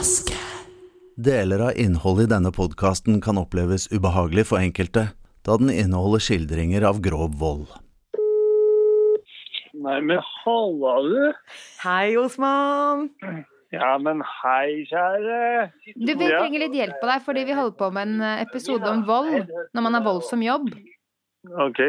Maske. 0.00 0.36
Deler 1.20 1.60
av 1.60 1.72
innholdet 1.76 2.24
i 2.24 2.28
denne 2.30 2.48
podkasten 2.56 3.18
kan 3.20 3.36
oppleves 3.36 3.82
ubehagelig 3.92 4.46
for 4.48 4.56
enkelte, 4.64 5.02
da 5.44 5.56
den 5.60 5.68
inneholder 5.68 6.22
skildringer 6.24 6.86
av 6.88 7.02
grov 7.04 7.34
vold. 7.36 7.66
Nei, 9.76 9.98
men 10.00 10.22
halla 10.24 10.92
du. 11.04 11.18
Hei, 11.82 12.14
Osman. 12.16 13.10
Ja, 13.76 13.90
men 14.00 14.22
hei, 14.24 14.86
kjære. 14.88 15.66
Du, 15.92 16.14
Vi 16.14 16.30
trenger 16.30 16.64
litt 16.64 16.78
hjelp 16.78 17.04
av 17.04 17.12
deg, 17.12 17.26
fordi 17.26 17.42
vi 17.50 17.56
holder 17.58 17.76
på 17.82 17.88
med 17.98 18.08
en 18.08 18.24
eh, 18.24 18.40
episode 18.46 18.88
om 18.88 19.02
vold 19.10 19.52
når 19.52 19.84
man 19.84 19.98
har 19.98 20.06
vold 20.06 20.22
som 20.30 20.40
jobb. 20.46 20.70
Ok. 21.66 21.82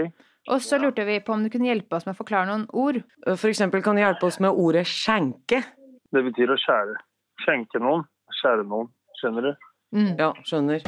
Og 0.51 0.59
så 0.65 0.81
lurte 0.83 1.07
vi 1.07 1.15
på 1.23 1.37
om 1.37 1.47
du 1.47 1.53
kunne 1.53 1.71
hjelpe 1.71 1.95
oss 1.95 2.09
med 2.09 2.17
å 2.17 2.19
forklare 2.19 2.51
noen 2.51 2.67
ord. 2.75 2.99
For 3.37 3.47
eksempel 3.53 3.85
kan 3.87 3.95
du 3.95 4.03
hjelpe 4.03 4.27
oss 4.27 4.41
med 4.43 4.51
ordet 4.51 4.83
skjenke. 4.89 5.61
Det 6.11 6.25
betyr 6.27 6.51
å 6.51 6.59
skjære. 6.59 6.99
Skjenke 7.41 7.81
noen. 7.81 8.05
Skjære 8.41 8.67
noen. 8.67 8.91
Skjønner 9.19 9.41
du? 9.49 9.53
Mm. 9.95 10.13
Ja, 10.19 10.31
skjønner. 10.45 10.85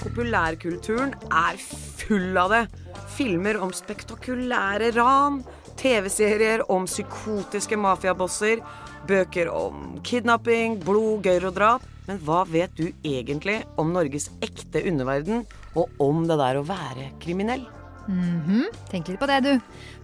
Populærkulturen 0.00 1.14
er 1.32 1.56
full 1.60 2.36
av 2.36 2.52
det. 2.52 2.79
Filmer 3.10 3.58
om 3.60 3.72
spektakulære 3.74 4.92
ran, 4.96 5.40
TV-serier 5.80 6.62
om 6.70 6.86
psykotiske 6.88 7.78
mafiabosser, 7.80 8.62
bøker 9.08 9.50
om 9.52 9.98
kidnapping, 10.06 10.78
blod, 10.84 11.24
gørr 11.26 11.48
og 11.50 11.56
drap. 11.56 11.88
Men 12.08 12.20
hva 12.26 12.42
vet 12.48 12.72
du 12.78 12.88
egentlig 13.06 13.60
om 13.78 13.92
Norges 13.94 14.30
ekte 14.42 14.82
underverden, 14.88 15.44
og 15.78 15.92
om 16.02 16.24
det 16.26 16.38
der 16.40 16.58
å 16.58 16.66
være 16.66 17.10
kriminell? 17.22 17.66
Mhm. 18.10 18.64
Tenk 18.90 19.08
litt 19.08 19.20
på 19.20 19.28
det, 19.30 19.40
du. 19.44 19.52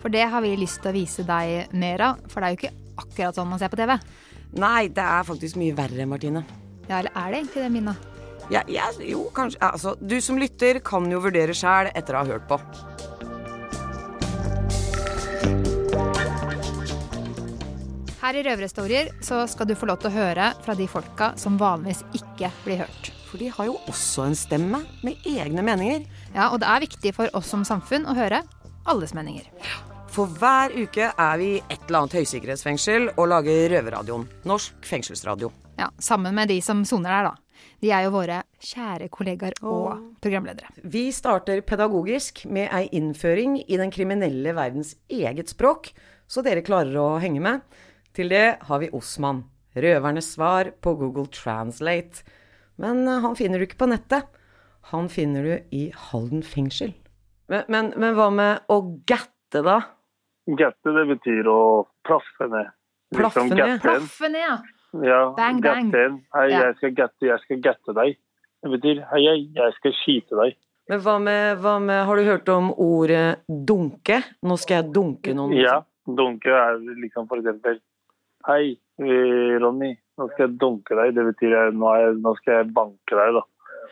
For 0.03 0.13
det 0.13 0.27
har 0.31 0.45
vi 0.45 0.55
lyst 0.59 0.83
til 0.83 0.93
å 0.93 0.97
vise 0.97 1.25
deg 1.27 1.73
mer 1.75 2.05
av. 2.11 2.21
For 2.31 2.41
det 2.41 2.47
er 2.47 2.55
jo 2.55 2.61
ikke 2.61 2.75
akkurat 3.03 3.39
sånn 3.39 3.51
man 3.51 3.59
ser 3.59 3.73
på 3.73 3.81
TV. 3.81 3.97
Nei, 4.57 4.89
det 4.89 5.03
er 5.03 5.27
faktisk 5.27 5.59
mye 5.61 5.75
verre, 5.77 6.07
Martine. 6.07 6.45
Ja, 6.87 7.01
eller 7.01 7.11
er 7.17 7.33
det 7.33 7.41
egentlig 7.43 7.65
det, 7.65 7.73
Mina? 7.75 7.97
Ja, 8.51 8.63
ja, 8.71 8.91
jo, 9.03 9.25
kanskje 9.35 9.59
Altså, 9.61 9.97
du 10.01 10.21
som 10.23 10.39
lytter 10.39 10.79
kan 10.85 11.11
jo 11.11 11.19
vurdere 11.25 11.55
sjæl 11.57 11.91
etter 11.95 12.15
å 12.15 12.23
ha 12.23 12.37
hørt 12.37 12.47
på. 12.51 12.61
Her 18.27 18.35
i 18.35 18.43
Røverhistorier 18.43 19.11
så 19.23 19.45
skal 19.51 19.69
du 19.71 19.77
få 19.79 19.87
lov 19.87 20.01
til 20.03 20.11
å 20.11 20.17
høre 20.17 20.49
fra 20.65 20.75
de 20.79 20.87
folka 20.91 21.33
som 21.39 21.59
vanligvis 21.61 22.03
ikke 22.19 22.51
blir 22.65 22.81
hørt. 22.83 23.11
For 23.27 23.39
de 23.43 23.51
har 23.55 23.69
jo 23.69 23.77
også 23.91 24.25
en 24.27 24.39
stemme 24.39 24.81
med 25.07 25.27
egne 25.27 25.63
meninger. 25.67 26.07
Ja, 26.35 26.49
og 26.51 26.61
det 26.63 26.71
er 26.71 26.83
viktig 26.87 27.13
for 27.15 27.31
oss 27.39 27.51
som 27.53 27.63
samfunn 27.67 28.07
å 28.07 28.17
høre 28.19 28.43
alles 28.87 29.15
meninger. 29.15 29.47
For 30.11 30.31
hver 30.41 30.73
uke 30.75 31.11
er 31.13 31.39
vi 31.39 31.49
i 31.59 31.63
et 31.69 31.83
eller 31.87 32.05
annet 32.05 32.19
høysikkerhetsfengsel 32.19 33.11
og 33.15 33.27
lager 33.31 33.67
Røverradioen. 33.75 34.27
Norsk 34.49 34.87
fengselsradio. 34.87 35.51
Ja, 35.77 35.91
Sammen 35.99 36.35
med 36.35 36.49
de 36.49 36.61
som 36.65 36.85
soner 36.89 37.13
der, 37.13 37.31
da. 37.31 37.46
De 37.83 37.91
er 37.93 38.07
jo 38.07 38.15
våre 38.15 38.43
kjære 38.63 39.09
kollegaer 39.13 39.57
og 39.63 40.19
programledere. 40.25 40.71
Vi 40.83 41.09
starter 41.15 41.63
pedagogisk 41.67 42.45
med 42.51 42.71
ei 42.75 42.87
innføring 42.97 43.59
i 43.65 43.79
den 43.81 43.93
kriminelle 43.95 44.55
verdens 44.57 44.95
eget 45.13 45.53
språk, 45.53 45.93
så 46.27 46.43
dere 46.43 46.65
klarer 46.67 46.97
å 47.01 47.09
henge 47.23 47.43
med. 47.45 47.65
Til 48.17 48.33
det 48.33 48.59
har 48.65 48.81
vi 48.81 48.93
Osman, 48.97 49.45
røvernes 49.77 50.33
svar 50.35 50.73
på 50.81 50.97
Google 50.99 51.29
Translate. 51.33 52.25
Men 52.81 53.05
eh, 53.09 53.21
han 53.25 53.37
finner 53.39 53.61
du 53.61 53.67
ikke 53.69 53.83
på 53.85 53.91
nettet. 53.93 54.29
Han 54.93 55.11
finner 55.13 55.45
du 55.45 55.77
i 55.77 55.89
Halden 56.09 56.45
fengsel. 56.47 56.95
Men, 57.51 57.67
men, 57.69 57.93
men 57.99 58.17
hva 58.17 58.31
med 58.35 58.73
å 58.73 58.81
gatte, 59.07 59.63
da? 59.63 59.81
Gatte, 60.47 60.93
det 60.95 61.05
betyr 61.11 61.49
å 61.51 61.61
plaffe 62.07 62.49
ned. 62.51 62.73
Plaffe 63.15 63.47
ned? 63.51 63.79
Plaffe 63.83 64.31
ned, 64.31 64.43
ja. 64.43 64.57
Ja, 65.05 65.35
Bang, 65.37 65.61
bang. 65.61 65.91
Hei, 66.35 66.47
Ja. 66.51 66.61
jeg 66.67 66.77
skal 66.77 66.95
gatte, 66.95 67.27
jeg 67.27 67.41
skal 67.45 67.61
gatte 67.61 67.95
deg. 67.95 68.17
Det 68.63 68.71
betyr 68.73 69.03
hei, 69.13 69.23
hei, 69.27 69.41
jeg 69.55 69.75
skal 69.77 69.93
skite 69.93 70.37
deg. 70.43 70.57
Men 70.89 71.01
hva 71.03 71.17
med, 71.21 71.59
hva 71.59 71.81
med 71.83 72.05
Har 72.07 72.17
du 72.17 72.23
hørt 72.25 72.49
om 72.49 72.71
ordet 72.79 73.41
dunke? 73.49 74.23
Nå 74.43 74.57
skal 74.59 74.83
jeg 74.83 74.93
dunke 74.95 75.35
noen. 75.35 75.53
Ja, 75.59 75.81
dunke 76.07 76.47
er 76.55 76.79
liksom 77.03 77.27
for 77.29 77.39
eksempel 77.43 77.81
Hei, 78.47 78.77
eh, 79.03 79.59
Ronny, 79.59 79.97
nå 80.19 80.29
skal 80.33 80.47
jeg 80.47 80.59
dunke 80.59 80.95
deg. 80.95 81.15
Det 81.17 81.25
betyr 81.35 81.51
jeg, 81.51 81.75
nå, 81.75 81.89
er 81.91 82.01
jeg, 82.07 82.17
nå 82.23 82.37
skal 82.39 82.55
jeg 82.61 82.73
banke 82.73 83.19
deg, 83.19 83.35
da. 83.35 83.43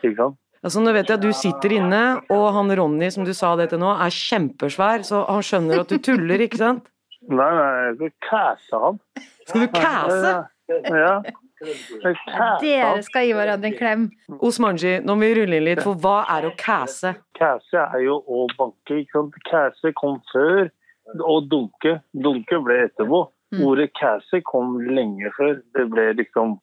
Ikke 0.01 0.15
sant? 0.15 0.37
Altså, 0.63 0.81
nå 0.81 0.93
vet 0.95 1.05
jeg 1.11 1.17
at 1.19 1.21
du 1.21 1.31
sitter 1.35 1.75
inne, 1.75 1.99
og 2.31 2.45
han 2.55 2.71
Ronny 2.79 3.11
som 3.11 3.25
du 3.27 3.33
sa 3.37 3.51
det 3.59 3.67
til 3.69 3.79
nå, 3.83 3.91
er 4.01 4.09
kjempesvær, 4.15 5.03
så 5.05 5.25
han 5.27 5.43
skjønner 5.45 5.83
at 5.83 5.91
du 5.91 5.99
tuller, 5.99 6.39
ikke 6.47 6.57
sant? 6.57 6.87
Nei, 7.27 7.51
nei, 7.51 7.67
jeg 7.89 7.95
skal 7.99 8.13
kæse 8.29 8.79
han. 8.81 8.97
Skal 9.45 9.61
du 9.61 9.67
kæse? 9.75 10.31
Ja. 10.69 11.19
Dere 12.61 13.03
skal 13.05 13.27
gi 13.27 13.35
hverandre 13.37 13.69
en 13.69 13.77
klem. 13.77 14.07
Osmanji, 14.43 14.97
nå 15.05 15.15
må 15.15 15.27
vi 15.27 15.35
rulle 15.39 15.59
inn 15.59 15.67
litt, 15.67 15.83
for 15.85 15.97
hva 16.01 16.17
er 16.35 16.49
å 16.49 16.55
kæse? 16.59 17.15
Kæse 17.37 17.85
er 17.85 18.01
jo 18.05 18.17
å 18.25 18.47
banke, 18.57 19.01
ikke 19.03 19.19
sant? 19.19 19.37
Kæse 19.47 19.93
kom 19.97 20.19
før, 20.33 20.67
og 21.21 21.47
dunke. 21.51 21.99
Dunke 22.13 22.59
ble 22.65 22.81
etterpå. 22.87 23.25
Ordet 23.63 23.91
kæse 23.95 24.41
kom 24.43 24.79
lenge 24.83 25.29
før. 25.37 25.59
Det 25.77 25.85
ble 25.91 26.09
liksom 26.19 26.57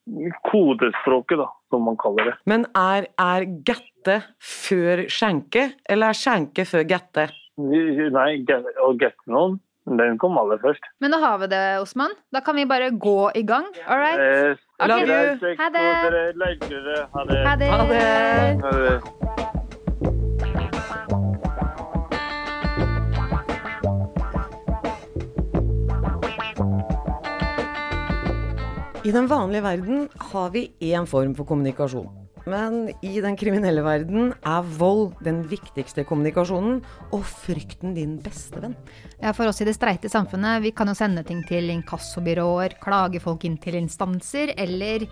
kodespråket, 0.50 1.40
da, 1.40 1.48
som 1.72 1.86
man 1.88 1.96
kaller 2.00 2.32
det. 2.32 2.34
Men 2.50 2.66
er, 2.76 3.08
er 3.22 3.46
gatte 3.64 4.18
før 4.42 5.06
skjenke, 5.12 5.70
eller 5.88 6.12
er 6.12 6.18
skjenke 6.18 6.66
før 6.68 6.84
gatte? 6.90 7.30
Nei, 7.62 8.30
å 8.82 8.92
gette 8.98 9.30
noen, 9.30 9.58
den 9.86 10.18
kom 10.18 10.38
aller 10.38 10.58
først. 10.62 10.84
Men 11.00 11.10
da 11.10 11.18
har 11.18 11.38
vi 11.42 11.46
det, 11.50 11.80
Osman. 11.82 12.10
Da 12.32 12.40
kan 12.40 12.56
vi 12.56 12.64
bare 12.66 12.90
gå 12.90 13.30
i 13.34 13.42
gang. 13.42 13.66
All 13.86 13.98
right? 13.98 14.20
Eh, 14.20 14.86
Love 14.88 15.00
you. 15.00 15.06
greit. 15.06 15.58
Ha 15.58 15.68
det. 15.68 15.86
Ha 17.46 17.56
det. 17.56 17.68
Ha 17.70 17.84
det. 17.90 18.60
Ha 18.62 18.70
det. 18.70 19.22
I 29.04 29.10
den 29.10 29.26
vanlige 29.26 29.62
verden 29.62 30.08
har 30.14 30.50
vi 30.50 30.68
én 30.80 31.06
form 31.06 31.34
for 31.34 31.44
kommunikasjon. 31.44 32.21
Men 32.50 32.88
i 33.06 33.20
den 33.22 33.36
kriminelle 33.38 33.84
verden 33.86 34.32
er 34.34 34.70
vold 34.78 35.12
den 35.22 35.42
viktigste 35.50 36.02
kommunikasjonen, 36.08 36.80
og 37.14 37.26
frykten 37.28 37.94
din 37.94 38.16
beste 38.22 38.62
venn. 38.62 38.74
Ja, 39.20 39.30
For 39.36 39.46
oss 39.46 39.62
i 39.62 39.68
det 39.68 39.76
streite 39.76 40.10
samfunnet, 40.10 40.62
vi 40.64 40.72
kan 40.74 40.90
jo 40.90 40.96
sende 40.98 41.22
ting 41.26 41.44
til 41.46 41.70
inkassobyråer, 41.70 42.78
klage 42.82 43.22
folk 43.22 43.46
inn 43.46 43.58
til 43.62 43.78
instanser, 43.78 44.54
eller 44.58 45.06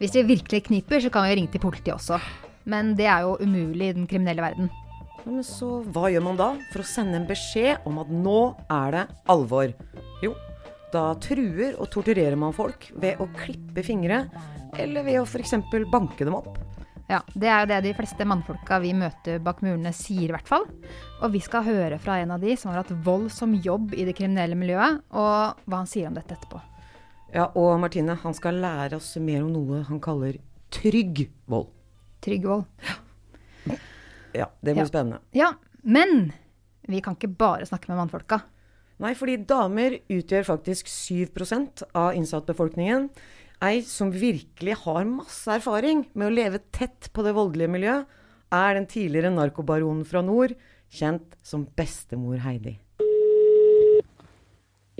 hvis 0.00 0.16
vi 0.18 0.26
virkelig 0.34 0.64
kniper, 0.66 0.98
så 1.00 1.12
kan 1.14 1.28
vi 1.28 1.36
ringe 1.38 1.52
til 1.52 1.62
politiet 1.62 1.94
også. 1.94 2.18
Men 2.66 2.94
det 2.98 3.06
er 3.06 3.22
jo 3.26 3.36
umulig 3.44 3.92
i 3.92 3.98
den 4.00 4.08
kriminelle 4.10 4.42
verden. 4.42 4.72
Men 5.24 5.44
så 5.46 5.78
hva 5.94 6.10
gjør 6.12 6.24
man 6.26 6.40
da 6.40 6.48
for 6.72 6.82
å 6.82 6.88
sende 6.88 7.16
en 7.20 7.28
beskjed 7.28 7.86
om 7.88 8.00
at 8.02 8.10
nå 8.12 8.40
er 8.72 8.96
det 8.96 9.04
alvor? 9.32 9.70
Jo, 10.24 10.34
da 10.92 11.06
truer 11.22 11.78
og 11.78 11.88
torturerer 11.92 12.36
man 12.38 12.54
folk 12.56 12.90
ved 13.00 13.22
å 13.22 13.28
klippe 13.38 13.84
fingre, 13.86 14.24
eller 14.78 15.04
ved 15.06 15.20
å 15.20 15.26
f.eks. 15.26 15.54
banke 15.90 16.24
dem 16.24 16.34
opp. 16.34 16.58
Ja, 17.08 17.20
Det 17.36 17.48
er 17.52 17.60
jo 17.60 17.68
det 17.68 17.82
de 17.84 17.92
fleste 17.94 18.24
mannfolka 18.24 18.78
vi 18.80 18.94
møter 18.96 19.38
bak 19.44 19.60
murene 19.60 19.92
sier, 19.92 20.30
i 20.30 20.32
hvert 20.32 20.48
fall. 20.48 20.64
Og 21.22 21.32
vi 21.34 21.40
skal 21.44 21.62
høre 21.66 21.98
fra 22.00 22.16
en 22.22 22.30
av 22.32 22.40
de 22.40 22.54
som 22.56 22.70
har 22.72 22.80
hatt 22.82 22.94
vold 23.04 23.30
som 23.30 23.52
jobb 23.54 23.92
i 23.94 24.06
det 24.08 24.14
kriminelle 24.16 24.56
miljøet, 24.56 25.02
og 25.12 25.60
hva 25.68 25.82
han 25.82 25.86
sier 25.90 26.08
om 26.08 26.16
dette 26.16 26.32
etterpå. 26.38 26.62
Ja, 27.34 27.50
og 27.58 27.76
Martine, 27.82 28.14
han 28.22 28.34
skal 28.34 28.54
lære 28.62 28.96
oss 28.96 29.16
mer 29.20 29.42
om 29.44 29.52
noe 29.52 29.82
han 29.88 30.00
kaller 30.00 30.38
trygg 30.72 31.26
vold. 31.50 31.68
Trygg 32.24 32.46
vold. 32.48 32.64
Ja, 33.66 33.76
ja 34.34 34.46
det 34.62 34.72
blir 34.74 34.84
Ja. 34.84 34.88
spennende. 34.88 35.20
Ja, 35.32 35.52
men 35.82 36.32
vi 36.88 37.00
kan 37.00 37.16
ikke 37.16 37.36
bare 37.36 37.66
snakke 37.66 37.88
med 37.88 37.98
mannfolka. 37.98 38.40
Nei, 38.98 39.12
fordi 39.14 39.36
damer 39.44 39.98
utgjør 40.08 40.44
faktisk 40.46 40.86
7% 40.86 41.82
av 41.94 42.14
innsattbefolkningen. 42.14 43.10
Ei 43.64 43.80
som 43.86 44.10
virkelig 44.12 44.74
har 44.82 45.06
masse 45.08 45.48
erfaring 45.54 46.02
med 46.12 46.26
å 46.28 46.34
leve 46.34 46.58
tett 46.74 47.08
på 47.14 47.22
det 47.24 47.32
voldelige 47.36 47.70
miljøet, 47.72 48.08
er 48.52 48.76
den 48.76 48.86
tidligere 48.90 49.30
narkobaronen 49.32 50.02
fra 50.08 50.20
nord, 50.26 50.52
kjent 50.92 51.36
som 51.46 51.64
bestemor 51.78 52.42
Heidi. 52.44 52.74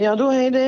Ja, 0.00 0.14
da 0.16 0.30
Heidi. 0.32 0.64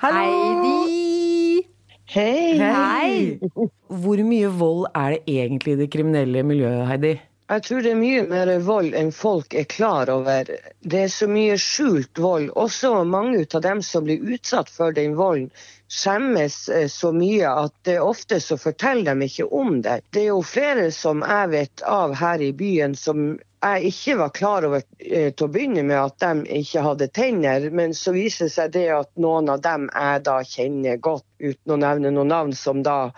Heidi! 0.00 1.66
Hei. 2.14 2.56
Hei! 2.62 3.50
Hvor 3.90 4.22
mye 4.30 4.50
vold 4.56 4.86
er 4.94 5.16
det 5.16 5.36
egentlig 5.36 5.74
i 5.74 5.80
det 5.82 5.90
kriminelle 5.92 6.46
miljøet, 6.46 6.86
Heidi? 6.88 7.16
Jeg 7.46 7.62
tror 7.62 7.82
det 7.84 7.90
er 7.92 7.98
mye 8.00 8.22
mer 8.26 8.48
vold 8.66 8.94
enn 8.98 9.12
folk 9.14 9.54
er 9.54 9.68
klar 9.70 10.10
over. 10.10 10.48
Det 10.82 11.02
er 11.04 11.10
så 11.14 11.28
mye 11.30 11.54
skjult 11.62 12.18
vold. 12.18 12.48
Også 12.58 12.90
mange 13.06 13.44
av 13.44 13.62
dem 13.62 13.82
som 13.86 14.02
blir 14.08 14.24
utsatt 14.34 14.72
for 14.72 14.96
den 14.96 15.14
volden, 15.14 15.52
skjemmes 15.86 16.56
eh, 16.74 16.88
så 16.90 17.12
mye 17.14 17.46
at 17.46 17.74
det 17.86 18.00
ofte 18.02 18.40
så 18.42 18.58
forteller 18.58 19.14
de 19.14 19.28
ikke 19.30 19.46
om 19.46 19.78
det. 19.86 20.00
Det 20.10 20.24
er 20.24 20.32
jo 20.32 20.40
flere 20.42 20.88
som 20.90 21.22
jeg 21.22 21.52
vet 21.54 21.86
av 21.86 22.16
her 22.18 22.42
i 22.42 22.50
byen 22.50 22.98
som 22.98 23.36
jeg 23.62 23.92
ikke 23.92 24.18
var 24.24 24.34
klar 24.34 24.66
over 24.66 24.82
eh, 24.98 25.30
til 25.30 25.46
å 25.46 25.52
begynne 25.54 25.86
med 25.86 26.02
at 26.02 26.18
de 26.26 26.60
ikke 26.64 26.82
hadde 26.88 27.12
tenner, 27.14 27.70
men 27.70 27.94
så 27.94 28.10
viser 28.18 28.50
det 28.50 28.56
seg 28.58 28.74
det 28.74 28.86
at 28.98 29.12
noen 29.22 29.54
av 29.54 29.62
dem 29.62 29.86
jeg 29.94 30.26
da 30.26 30.40
kjenner 30.42 30.98
godt, 30.98 31.28
uten 31.38 31.78
å 31.78 31.82
nevne 31.86 32.10
noen 32.10 32.34
navn, 32.34 32.54
som 32.58 32.82
da 32.82 33.12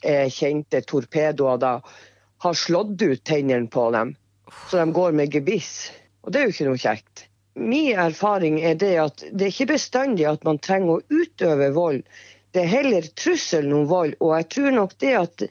er 0.00 0.32
kjente 0.32 0.80
torpedoer, 0.88 1.60
da 1.60 1.78
har 2.38 2.54
slått 2.54 3.02
ut 3.02 3.24
tennene 3.24 3.70
på 3.72 3.90
dem. 3.90 4.14
Så 4.70 4.76
de 4.76 4.92
går 4.92 5.12
med 5.12 5.34
gebiss. 5.34 5.90
Og 6.22 6.32
det 6.32 6.40
er 6.40 6.48
jo 6.48 6.54
ikke 6.54 6.68
noe 6.68 6.82
kjekt. 6.82 7.26
Min 7.56 7.98
erfaring 7.98 8.60
er 8.60 8.74
det 8.76 8.94
at 9.00 9.24
det 9.32 9.46
er 9.46 9.52
ikke 9.54 9.72
bestandig 9.72 10.26
at 10.28 10.44
man 10.44 10.58
trenger 10.60 10.98
å 10.98 11.22
utøve 11.22 11.70
vold. 11.72 12.02
Det 12.52 12.64
er 12.64 12.72
heller 12.72 13.08
trusselen 13.16 13.72
om 13.72 13.86
vold. 13.88 14.16
Og 14.20 14.34
jeg 14.36 14.48
tror 14.52 14.76
nok 14.76 14.96
det 15.00 15.14
at 15.16 15.44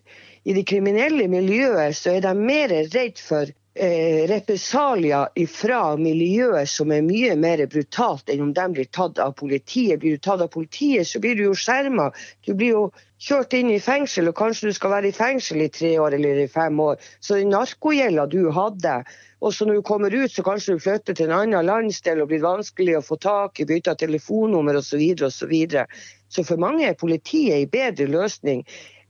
i 0.45 0.53
det 0.53 0.65
kriminelle 0.69 1.25
miljøet 1.29 1.97
så 1.97 2.15
er 2.15 2.25
de 2.25 2.33
mer 2.37 2.73
redd 2.93 3.21
for 3.21 3.49
eh, 3.49 4.25
represalier 4.29 5.47
fra 5.49 5.81
miljøet 5.97 6.69
som 6.69 6.93
er 6.93 7.05
mye 7.05 7.33
mer 7.39 7.65
brutalt 7.71 8.29
enn 8.29 8.43
om 8.45 8.53
de 8.53 8.67
blir 8.77 8.89
tatt 8.93 9.21
av 9.21 9.33
politiet. 9.39 9.99
Blir 10.03 10.19
du 10.19 10.23
tatt 10.29 10.45
av 10.45 10.53
politiet, 10.53 11.07
så 11.09 11.21
blir 11.23 11.37
du 11.37 11.47
jo 11.47 11.57
skjerma. 11.57 12.11
Du 12.45 12.53
blir 12.53 12.75
jo 12.75 12.85
kjørt 13.25 13.55
inn 13.57 13.71
i 13.73 13.81
fengsel, 13.81 14.29
og 14.29 14.37
kanskje 14.37 14.69
du 14.69 14.75
skal 14.77 14.93
være 14.93 15.09
i 15.09 15.15
fengsel 15.15 15.63
i 15.65 15.69
tre 15.73 15.95
år 16.01 16.17
eller 16.17 16.43
i 16.43 16.49
fem 16.51 16.77
år. 16.79 17.01
Så 17.19 17.39
den 17.39 17.53
narkogjelda 17.53 18.27
du 18.29 18.51
hadde, 18.53 18.99
og 19.41 19.53
så 19.53 19.65
når 19.65 19.79
du 19.79 19.85
kommer 19.85 20.13
ut, 20.13 20.31
så 20.31 20.45
kanskje 20.45 20.75
du 20.75 20.83
flytter 20.83 21.17
til 21.17 21.29
en 21.29 21.39
annen 21.39 21.67
landsdel 21.67 22.21
og 22.21 22.29
blir 22.31 22.45
vanskelig 22.45 22.99
å 22.99 23.03
få 23.05 23.17
tak 23.21 23.61
i, 23.61 23.67
bytter 23.69 23.97
telefonnummer 24.01 24.77
osv. 24.79 25.01
og 25.17 25.33
Så, 25.33 25.49
videre. 25.49 25.87
så 26.29 26.45
for 26.45 26.61
mange 26.61 26.85
er 26.87 26.99
politiet 26.99 27.57
en 27.57 27.73
bedre 27.73 28.07
løsning 28.09 28.65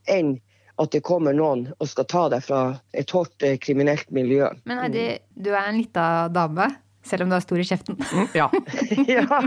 enn 0.07 0.37
at 0.81 0.91
det 0.91 1.05
kommer 1.07 1.35
noen 1.35 1.69
og 1.79 1.87
skal 1.87 2.07
ta 2.11 2.25
deg 2.31 2.43
fra 2.43 2.61
et 2.91 3.11
hardt 3.15 3.43
eh, 3.47 3.55
kriminelt 3.61 4.09
miljø. 4.11 4.49
Men 4.67 4.81
Heidi, 4.83 5.05
du 5.31 5.53
er 5.53 5.69
en 5.69 5.79
lita 5.79 6.07
dame. 6.35 6.67
Selv 7.05 7.25
om 7.25 7.29
du 7.29 7.35
har 7.37 7.43
stor 7.43 7.61
i 7.61 7.65
kjeften. 7.67 7.99
Ja. 8.33 8.47
ja. 9.15 9.41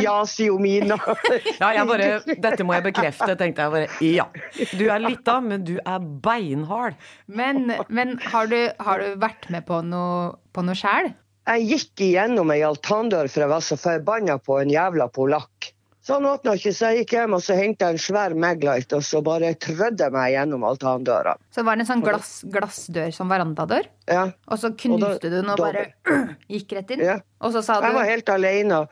ja, 0.00 0.14
sier 0.28 0.48
jo 0.48 0.56
min. 0.62 0.94
ja, 1.60 1.68
jeg 1.76 1.84
bare 1.90 2.08
Dette 2.24 2.64
må 2.64 2.76
jeg 2.78 2.86
bekrefte, 2.88 3.36
tenkte 3.36 3.66
jeg 3.66 3.74
bare. 3.74 3.90
Ja. 4.04 4.26
Du 4.72 4.86
er 4.88 5.02
lita, 5.04 5.38
men 5.44 5.66
du 5.68 5.76
er 5.82 6.00
beinhard. 6.24 6.96
Men, 7.26 7.68
men 7.88 8.16
har, 8.30 8.48
du, 8.48 8.58
har 8.80 9.04
du 9.04 9.20
vært 9.20 9.50
med 9.52 9.66
på 9.68 9.82
noe, 9.84 10.34
på 10.56 10.64
noe 10.64 10.78
sjæl? 10.78 11.12
Jeg 11.46 11.66
gikk 11.70 12.02
igjennom 12.08 12.50
ei 12.50 12.62
altandør 12.66 13.28
for 13.30 13.44
jeg 13.44 13.52
var 13.52 13.62
så 13.62 13.76
forbanna 13.78 14.40
på 14.42 14.56
en 14.58 14.72
jævla 14.72 15.06
polakk. 15.14 15.70
Så 16.06 16.14
han 16.14 16.26
åpna 16.30 16.52
ikke, 16.54 16.70
så 16.70 16.92
jeg 16.92 17.00
gikk 17.02 17.12
hjem 17.16 17.32
og 17.34 17.40
så 17.42 17.54
jeg 17.58 17.72
en 17.82 17.96
svær 17.98 18.34
Maglite 18.38 18.94
og 18.94 19.02
så 19.02 19.18
bare 19.26 19.48
trødde 19.58 20.04
jeg 20.06 20.12
meg 20.14 20.28
gjennom 20.36 20.62
altandøra. 20.68 21.32
Så 21.50 21.64
var 21.66 21.74
det 21.74 21.82
en 21.82 21.88
sånn 21.88 22.04
glass, 22.06 22.44
glassdør 22.46 23.10
som 23.16 23.32
verandadør, 23.32 23.88
Ja, 24.06 24.28
og 24.46 24.60
så 24.62 24.70
Og 24.70 24.76
knuste 24.78 25.18
da- 25.18 25.28
du 25.28 25.34
den 25.34 25.50
og 25.50 25.58
bare 25.58 25.82
gikk 26.54 26.76
rett 26.78 26.92
inn. 26.94 27.02
ja. 27.02 27.16
Og 27.42 27.52
så 27.56 27.64
sa 27.66 27.80
du 27.80 27.88
Jeg 27.88 27.94
var 27.98 28.04
helt 28.06 28.28
alene. 28.30 28.86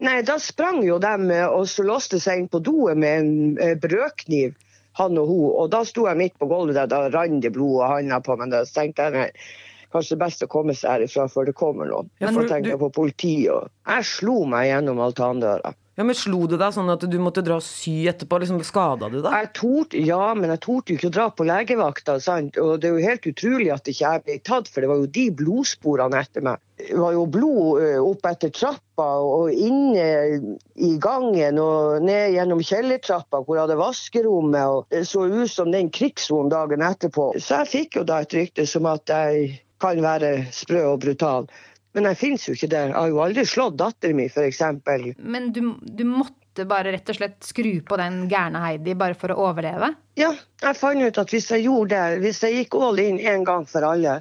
Nei, 0.00 0.16
da 0.22 0.36
sprang 0.42 0.82
jo 0.82 0.98
dem 0.98 1.30
eh, 1.30 1.46
og 1.46 1.66
så 1.70 1.86
låste 1.86 2.18
seg 2.22 2.38
inn 2.42 2.48
på 2.50 2.58
doet 2.62 2.98
med 2.98 3.18
en 3.22 3.58
eh, 3.62 3.74
brødkniv, 3.78 4.54
han 4.98 5.18
og 5.18 5.26
hun. 5.30 5.48
Og 5.62 5.70
da 5.70 5.84
sto 5.86 6.06
jeg 6.10 6.16
midt 6.18 6.38
på 6.42 6.50
gulvet 6.50 6.74
der, 6.74 6.86
da 6.90 7.06
rant 7.14 7.40
det 7.42 7.52
blod 7.54 7.82
og 7.84 7.90
handa 7.94 8.18
på 8.18 8.34
meg. 8.38 8.50
Da 8.50 8.64
tenkte 8.66 9.06
jeg 9.06 9.12
nei, 9.14 9.30
kanskje 9.94 10.16
det 10.18 10.24
best 10.26 10.42
å 10.42 10.50
komme 10.50 10.74
seg 10.74 10.90
herifra 10.90 11.28
før 11.30 11.46
det 11.46 11.54
kommer 11.54 11.86
noen. 11.86 12.10
Ja, 12.18 12.32
får 12.34 12.48
for 12.50 12.60
du- 12.66 12.76
på 12.82 12.90
politiet. 12.98 13.50
Og 13.54 13.70
jeg 13.94 14.04
slo 14.10 14.44
meg 14.44 14.72
gjennom 14.72 14.98
altandøra. 15.06 15.74
Ja, 15.98 16.04
men 16.06 16.14
Slo 16.14 16.44
det 16.46 16.60
deg 16.60 16.70
sånn 16.76 16.92
at 16.92 17.02
du 17.10 17.16
måtte 17.18 17.42
dra 17.42 17.56
og 17.58 17.64
sy 17.66 18.04
etterpå? 18.06 18.38
Liksom 18.38 18.60
Skada 18.62 19.08
du 19.10 19.16
deg? 19.18 19.32
Jeg 19.34 19.48
torde, 19.58 19.98
ja, 20.06 20.28
men 20.38 20.52
jeg 20.54 20.60
torde 20.62 20.92
jo 20.92 20.98
ikke 21.00 21.08
å 21.08 21.14
dra 21.16 21.24
på 21.34 21.46
legevakta. 21.48 22.20
sant? 22.22 22.54
Og 22.62 22.78
det 22.78 22.86
er 22.86 22.94
jo 22.94 23.08
helt 23.08 23.26
utrolig 23.26 23.72
at 23.74 23.90
ikke 23.90 24.04
jeg 24.04 24.22
ble 24.28 24.36
tatt, 24.46 24.70
for 24.70 24.84
det 24.84 24.92
var 24.92 25.00
jo 25.02 25.10
de 25.18 25.24
blodsporene 25.40 26.22
etter 26.22 26.46
meg. 26.46 26.62
Det 26.78 26.94
var 27.02 27.16
jo 27.16 27.24
blod 27.26 27.82
eh, 27.82 27.98
opp 27.98 28.30
etter 28.30 28.54
trappa 28.54 29.08
og 29.26 29.50
inne 29.50 30.06
i 30.78 30.94
gangen 31.02 31.58
og 31.58 32.06
ned 32.06 32.36
gjennom 32.36 32.62
kjellertrappa 32.62 33.42
hvor 33.42 33.58
jeg 33.58 33.64
hadde 33.66 33.82
vaskerommet. 33.82 34.70
og 34.70 34.94
Det 34.94 35.02
så 35.10 35.26
ut 35.26 35.50
som 35.50 35.74
den 35.74 35.90
krigssonen 35.90 36.54
dagen 36.54 36.86
etterpå. 36.86 37.32
Så 37.42 37.64
jeg 37.64 37.72
fikk 37.74 37.98
jo 37.98 38.06
da 38.06 38.22
et 38.22 38.38
rykte 38.38 38.70
som 38.70 38.86
at 38.86 39.10
jeg 39.10 39.56
kan 39.82 39.98
være 40.02 40.46
sprø 40.54 40.84
og 40.92 41.02
brutal. 41.02 41.50
Men 41.98 42.12
jeg 42.12 42.18
fins 42.20 42.44
jo 42.46 42.52
ikke 42.54 42.70
der. 42.70 42.92
Jeg 42.92 42.94
har 42.94 43.08
jo 43.10 43.22
aldri 43.24 43.42
slått 43.48 43.78
datteren 43.80 44.20
min, 44.20 44.30
f.eks. 44.30 44.60
Men 45.18 45.48
du, 45.50 45.62
du 45.82 46.04
måtte 46.06 46.62
bare 46.68 46.92
rett 46.94 47.10
og 47.10 47.18
slett 47.18 47.38
skru 47.42 47.80
på 47.86 47.98
den 47.98 48.20
gærne 48.30 48.62
Heidi 48.62 48.94
bare 48.98 49.18
for 49.18 49.34
å 49.34 49.48
overleve? 49.48 49.90
Ja, 50.18 50.30
jeg 50.62 50.78
fant 50.78 51.02
ut 51.02 51.18
at 51.18 51.34
hvis 51.34 51.50
jeg 51.50 51.66
gjorde 51.66 51.96
det, 51.96 52.20
hvis 52.22 52.38
jeg 52.46 52.60
gikk 52.60 52.78
all 52.78 53.02
in 53.02 53.18
en 53.18 53.46
gang 53.48 53.66
for 53.66 53.86
alle, 53.86 54.20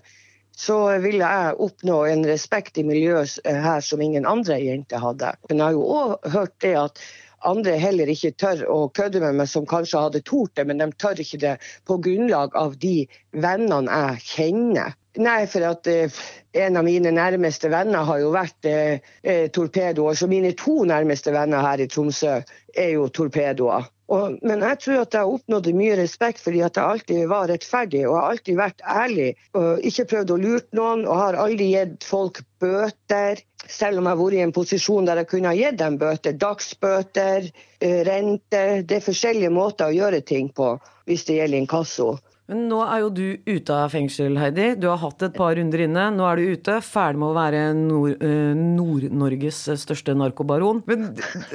så 0.57 0.79
ville 1.03 1.21
jeg 1.21 1.57
oppnå 1.67 1.99
en 2.09 2.25
respekt 2.25 2.81
i 2.81 2.85
miljøet 2.87 3.37
eh, 3.45 3.61
her 3.61 3.85
som 3.85 4.01
ingen 4.01 4.25
andre 4.25 4.57
jenter 4.57 5.03
hadde. 5.03 5.35
Men 5.51 5.61
jeg 5.61 5.67
har 5.67 5.77
jo 5.77 5.85
òg 5.99 6.31
hørt 6.33 6.55
det 6.65 6.73
at 6.81 7.03
andre 7.45 7.75
heller 7.77 8.09
ikke 8.09 8.33
tør 8.39 8.63
å 8.71 8.77
kødde 8.95 9.21
med 9.23 9.37
meg, 9.39 9.49
som 9.51 9.67
kanskje 9.69 10.01
hadde 10.07 10.23
tort 10.25 10.55
det, 10.57 10.65
men 10.69 10.81
de 10.81 10.89
tør 10.97 11.19
ikke 11.21 11.41
det 11.43 11.55
på 11.87 11.99
grunnlag 12.03 12.55
av 12.57 12.77
de 12.81 13.07
vennene 13.33 13.99
jeg 14.01 14.23
kjenner. 14.31 14.95
Nei, 15.17 15.39
for 15.49 15.65
at 15.65 15.87
eh, 15.89 16.13
en 16.61 16.77
av 16.77 16.85
mine 16.85 17.11
nærmeste 17.13 17.71
venner 17.73 18.05
har 18.05 18.21
jo 18.21 18.31
vært 18.35 18.69
eh, 18.69 19.05
eh, 19.25 19.47
torpedoer. 19.53 20.17
Så 20.17 20.29
mine 20.29 20.53
to 20.57 20.83
nærmeste 20.85 21.33
venner 21.33 21.65
her 21.65 21.81
i 21.81 21.87
Tromsø 21.89 22.39
er 22.77 22.91
jo 22.93 23.07
torpedoer. 23.09 23.87
Og, 24.07 24.37
men 24.47 24.61
jeg 24.63 24.79
tror 24.83 25.01
at 25.03 25.15
jeg 25.17 25.31
oppnådde 25.35 25.73
mye 25.75 25.97
respekt 25.99 26.39
fordi 26.39 26.61
at 26.63 26.77
jeg 26.79 26.91
alltid 26.93 27.25
var 27.27 27.49
rettferdig 27.51 28.05
og 28.07 28.15
har 28.15 28.29
alltid 28.31 28.59
vært 28.59 28.83
ærlig. 28.87 29.29
og 29.59 29.83
Ikke 29.89 30.05
prøvd 30.13 30.31
å 30.31 30.39
lure 30.43 30.79
noen 30.79 31.03
og 31.03 31.19
har 31.19 31.39
aldri 31.43 31.73
gitt 31.73 32.07
folk 32.07 32.39
bøter. 32.63 33.41
Selv 33.67 33.99
om 33.99 34.07
jeg 34.07 34.15
har 34.15 34.21
vært 34.21 34.37
i 34.37 34.43
en 34.45 34.55
posisjon 34.55 35.09
der 35.09 35.21
jeg 35.21 35.31
kunne 35.33 35.51
ha 35.51 35.59
gitt 35.59 35.79
dem 35.81 35.97
bøter. 35.99 36.37
Dagsbøter, 36.39 37.49
eh, 37.81 37.99
rente. 38.07 38.63
Det 38.87 39.01
er 39.01 39.07
forskjellige 39.09 39.51
måter 39.51 39.91
å 39.91 39.97
gjøre 39.97 40.23
ting 40.23 40.53
på 40.55 40.77
hvis 41.07 41.27
det 41.27 41.41
gjelder 41.41 41.65
inkasso. 41.65 42.13
Men 42.47 42.67
nå 42.69 42.79
er 42.85 43.01
jo 43.03 43.09
du 43.11 43.25
ute 43.43 43.75
av 43.75 43.91
fengsel, 43.91 44.37
Heidi. 44.39 44.69
Du 44.79 44.87
har 44.87 45.01
hatt 45.01 45.23
et 45.25 45.35
par 45.35 45.57
runder 45.57 45.81
inne. 45.83 46.05
Nå 46.15 46.23
er 46.29 46.39
du 46.39 46.53
ute, 46.55 46.77
ferdig 46.85 47.19
med 47.19 47.33
å 47.33 47.35
være 47.35 47.63
Nord-Norges 47.75 49.17
Nord-Norges 49.17 49.59
største 49.81 50.15
narkobaron. 50.15 50.81
Men 50.87 51.09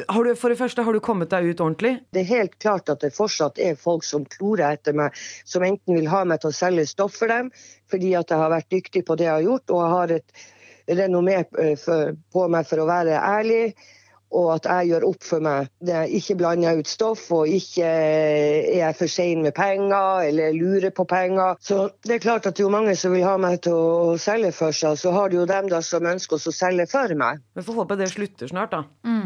har 0.09 0.25
du, 0.25 0.35
for 0.39 0.53
det 0.53 0.59
første, 0.61 0.85
har 0.85 0.93
du 0.93 1.01
kommet 1.05 1.33
deg 1.33 1.49
ut 1.49 1.63
ordentlig? 1.65 1.95
Det 2.13 2.25
er 2.25 2.29
helt 2.29 2.59
klart 2.63 2.93
at 2.93 3.01
det 3.05 3.13
fortsatt 3.17 3.61
er 3.63 3.79
folk 3.79 4.05
som 4.05 4.27
klorer 4.37 4.77
etter 4.77 4.97
meg, 4.97 5.17
som 5.49 5.65
enten 5.67 5.97
vil 5.97 6.11
ha 6.13 6.25
meg 6.29 6.43
til 6.43 6.53
å 6.53 6.57
selge 6.57 6.87
stoff 6.91 7.17
for 7.23 7.33
dem, 7.33 7.49
fordi 7.91 8.13
at 8.19 8.33
jeg 8.33 8.43
har 8.43 8.53
vært 8.53 8.71
dyktig 8.73 9.05
på 9.09 9.17
det 9.17 9.29
jeg 9.29 9.37
har 9.39 9.47
gjort, 9.47 9.73
og 9.73 9.83
jeg 9.83 9.95
har 9.97 10.15
et 10.19 10.45
renommé 11.03 11.41
eh, 11.41 11.89
på 12.33 12.47
meg 12.53 12.69
for 12.69 12.83
å 12.83 12.89
være 12.91 13.17
ærlig, 13.17 13.65
og 14.33 14.49
at 14.57 14.69
jeg 14.69 14.93
gjør 14.93 15.07
opp 15.11 15.27
for 15.27 15.45
meg. 15.45 15.69
Det 15.85 15.95
er 15.97 16.13
ikke 16.19 16.37
blander 16.41 16.79
ut 16.81 16.89
stoff, 16.91 17.25
og 17.35 17.51
ikke 17.51 17.87
er 17.87 18.79
jeg 18.79 18.97
for 18.99 19.13
sein 19.13 19.43
med 19.45 19.55
penger, 19.57 20.25
eller 20.29 20.57
lurer 20.57 20.93
på 20.95 21.07
penger. 21.09 21.59
Så 21.63 21.89
det 22.07 22.17
er 22.17 22.25
klart 22.25 22.49
at 22.49 22.57
det 22.57 22.65
er 22.67 22.73
mange 22.73 22.95
som 22.99 23.15
vil 23.15 23.27
ha 23.27 23.37
meg 23.41 23.61
til 23.67 23.77
å 23.77 24.17
selge 24.21 24.53
for 24.57 24.75
seg, 24.77 24.97
så 25.01 25.13
har 25.15 25.33
du 25.33 25.39
jo 25.41 25.47
dem 25.49 25.69
da 25.71 25.83
som 25.85 26.07
ønsker 26.09 26.41
å 26.41 26.55
selge 26.55 26.89
for 26.91 27.15
meg. 27.19 27.43
Vi 27.57 27.65
får 27.67 27.81
håpe 27.83 27.99
det 28.01 28.11
slutter 28.13 28.51
snart, 28.51 28.73
da. 28.73 28.83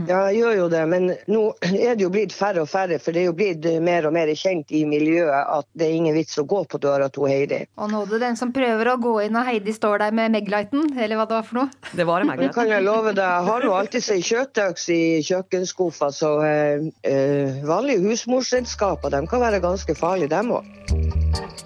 Ja, 0.07 0.27
jeg 0.31 0.43
gjør 0.43 0.57
jo 0.61 0.69
det, 0.73 0.83
men 0.91 1.11
nå 1.31 1.43
er 1.63 1.97
det 1.97 2.05
jo 2.05 2.13
blitt 2.13 2.35
færre 2.37 2.65
og 2.65 2.71
færre, 2.71 2.99
for 3.03 3.15
det 3.15 3.25
er 3.25 3.31
jo 3.31 3.37
blitt 3.37 3.67
mer 3.83 4.09
og 4.09 4.15
mer 4.17 4.31
kjent 4.37 4.73
i 4.75 4.85
miljøet 4.89 5.33
at 5.57 5.69
det 5.79 5.89
er 5.89 5.97
ingen 6.01 6.17
vits 6.17 6.39
å 6.41 6.47
gå 6.49 6.63
på 6.71 6.81
døra 6.83 7.09
til 7.13 7.29
Heidi. 7.31 7.63
Og 7.81 7.91
nå 7.93 8.03
er 8.05 8.13
det 8.15 8.23
den 8.27 8.39
som 8.39 8.53
prøver 8.55 8.93
å 8.93 8.97
gå 9.03 9.15
inn, 9.27 9.39
og 9.39 9.47
Heidi 9.49 9.75
står 9.77 10.03
der 10.05 10.17
med 10.17 10.35
Meglighten, 10.35 10.93
eller 10.97 11.19
hva 11.21 11.29
det 11.29 11.39
var 11.39 11.47
for 11.47 11.61
noe. 11.61 11.93
Det 11.97 12.07
var 12.09 12.25
en 12.25 12.35
Det 12.41 12.53
kan 12.55 12.71
jeg 12.71 12.85
love 12.85 13.15
deg. 13.15 13.25
Jeg 13.27 13.49
har 13.51 13.67
jo 13.67 13.75
alltid 13.77 14.11
ei 14.17 14.23
kjøttøks 14.27 14.89
i 14.95 14.96
kjøkkenskuffa, 15.27 16.11
så 16.15 16.33
eh, 16.47 16.89
eh, 17.07 17.63
vanlige 17.67 18.05
husmorsredskaper 18.07 19.15
kan 19.31 19.45
være 19.45 19.63
ganske 19.65 19.95
farlige, 19.99 20.33
dem 20.35 20.53
òg. 20.59 21.66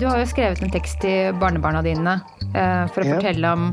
Du 0.00 0.06
har 0.06 0.20
jo 0.22 0.28
skrevet 0.30 0.62
en 0.64 0.70
tekst 0.72 1.02
til 1.02 1.34
barnebarna 1.36 1.82
dine 1.84 2.14
eh, 2.54 2.86
for 2.88 3.02
å 3.02 3.06
Ja. 3.06 3.18
fortelle 3.18 3.52
om 3.52 3.66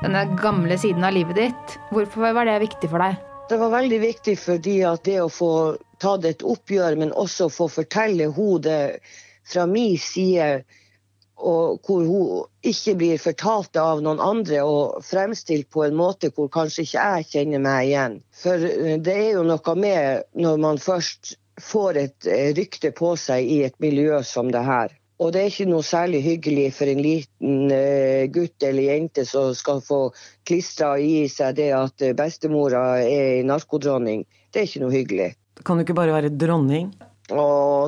denne 0.00 0.22
gamle 0.40 0.78
siden 0.80 1.04
av 1.04 1.12
livet 1.12 1.36
ditt. 1.36 1.74
Hvorfor 1.92 2.32
var 2.32 2.48
det 2.48 2.60
viktig 2.62 2.88
for 2.88 3.02
deg? 3.04 3.18
Det 3.50 3.58
var 3.60 3.70
veldig 3.74 4.00
viktig 4.00 4.38
fordi 4.40 4.78
at 4.88 5.04
det 5.04 5.20
å 5.20 5.28
få 5.28 5.76
tatt 6.00 6.24
et 6.24 6.42
oppgjør, 6.42 6.96
men 6.98 7.12
også 7.12 7.50
få 7.52 7.68
fortelle 7.68 8.30
hodet 8.32 8.98
fra 9.46 9.66
min 9.66 9.98
side, 10.00 10.64
og 11.36 11.84
hvor 11.84 12.02
hun 12.08 12.44
ikke 12.64 12.96
blir 12.96 13.20
fortalt 13.20 13.76
av 13.76 14.00
noen 14.00 14.20
andre 14.24 14.64
og 14.64 15.04
fremstilt 15.04 15.68
på 15.70 15.84
en 15.84 15.94
måte 15.94 16.32
hvor 16.32 16.48
kanskje 16.48 16.86
ikke 16.88 17.04
jeg 17.04 17.30
kjenner 17.34 17.60
meg 17.60 17.90
igjen. 17.90 18.22
For 18.32 18.56
eh, 18.56 18.96
det 18.96 19.14
er 19.14 19.32
jo 19.36 19.44
noe 19.44 19.74
med 19.76 20.24
når 20.34 20.56
man 20.58 20.80
først 20.80 21.36
får 21.60 21.96
et 22.00 22.26
eh, 22.26 22.54
rykte 22.56 22.96
på 22.96 23.12
seg 23.20 23.44
i 23.44 23.64
et 23.68 23.76
miljø 23.78 24.22
som 24.24 24.48
det 24.50 24.64
her. 24.64 24.96
Og 25.16 25.32
det 25.32 25.40
er 25.40 25.48
ikke 25.48 25.68
noe 25.70 25.84
særlig 25.86 26.20
hyggelig 26.26 26.66
for 26.76 26.92
en 26.92 27.00
liten 27.00 27.72
uh, 27.72 28.26
gutt 28.32 28.66
eller 28.68 28.90
jente 28.90 29.24
som 29.28 29.54
skal 29.56 29.80
få 29.84 30.00
klistra 30.48 30.94
i 31.00 31.24
seg 31.32 31.56
det 31.56 31.70
at 31.76 32.06
bestemora 32.18 33.00
er 33.00 33.42
narkodronning. 33.48 34.26
Det 34.52 34.60
er 34.60 34.68
ikke 34.68 34.84
noe 34.84 34.92
hyggelig. 34.92 35.30
Kan 35.64 35.78
du 35.78 35.86
ikke 35.86 35.96
bare 35.96 36.14
være 36.14 36.34
dronning? 36.36 36.92
Å, 37.32 37.44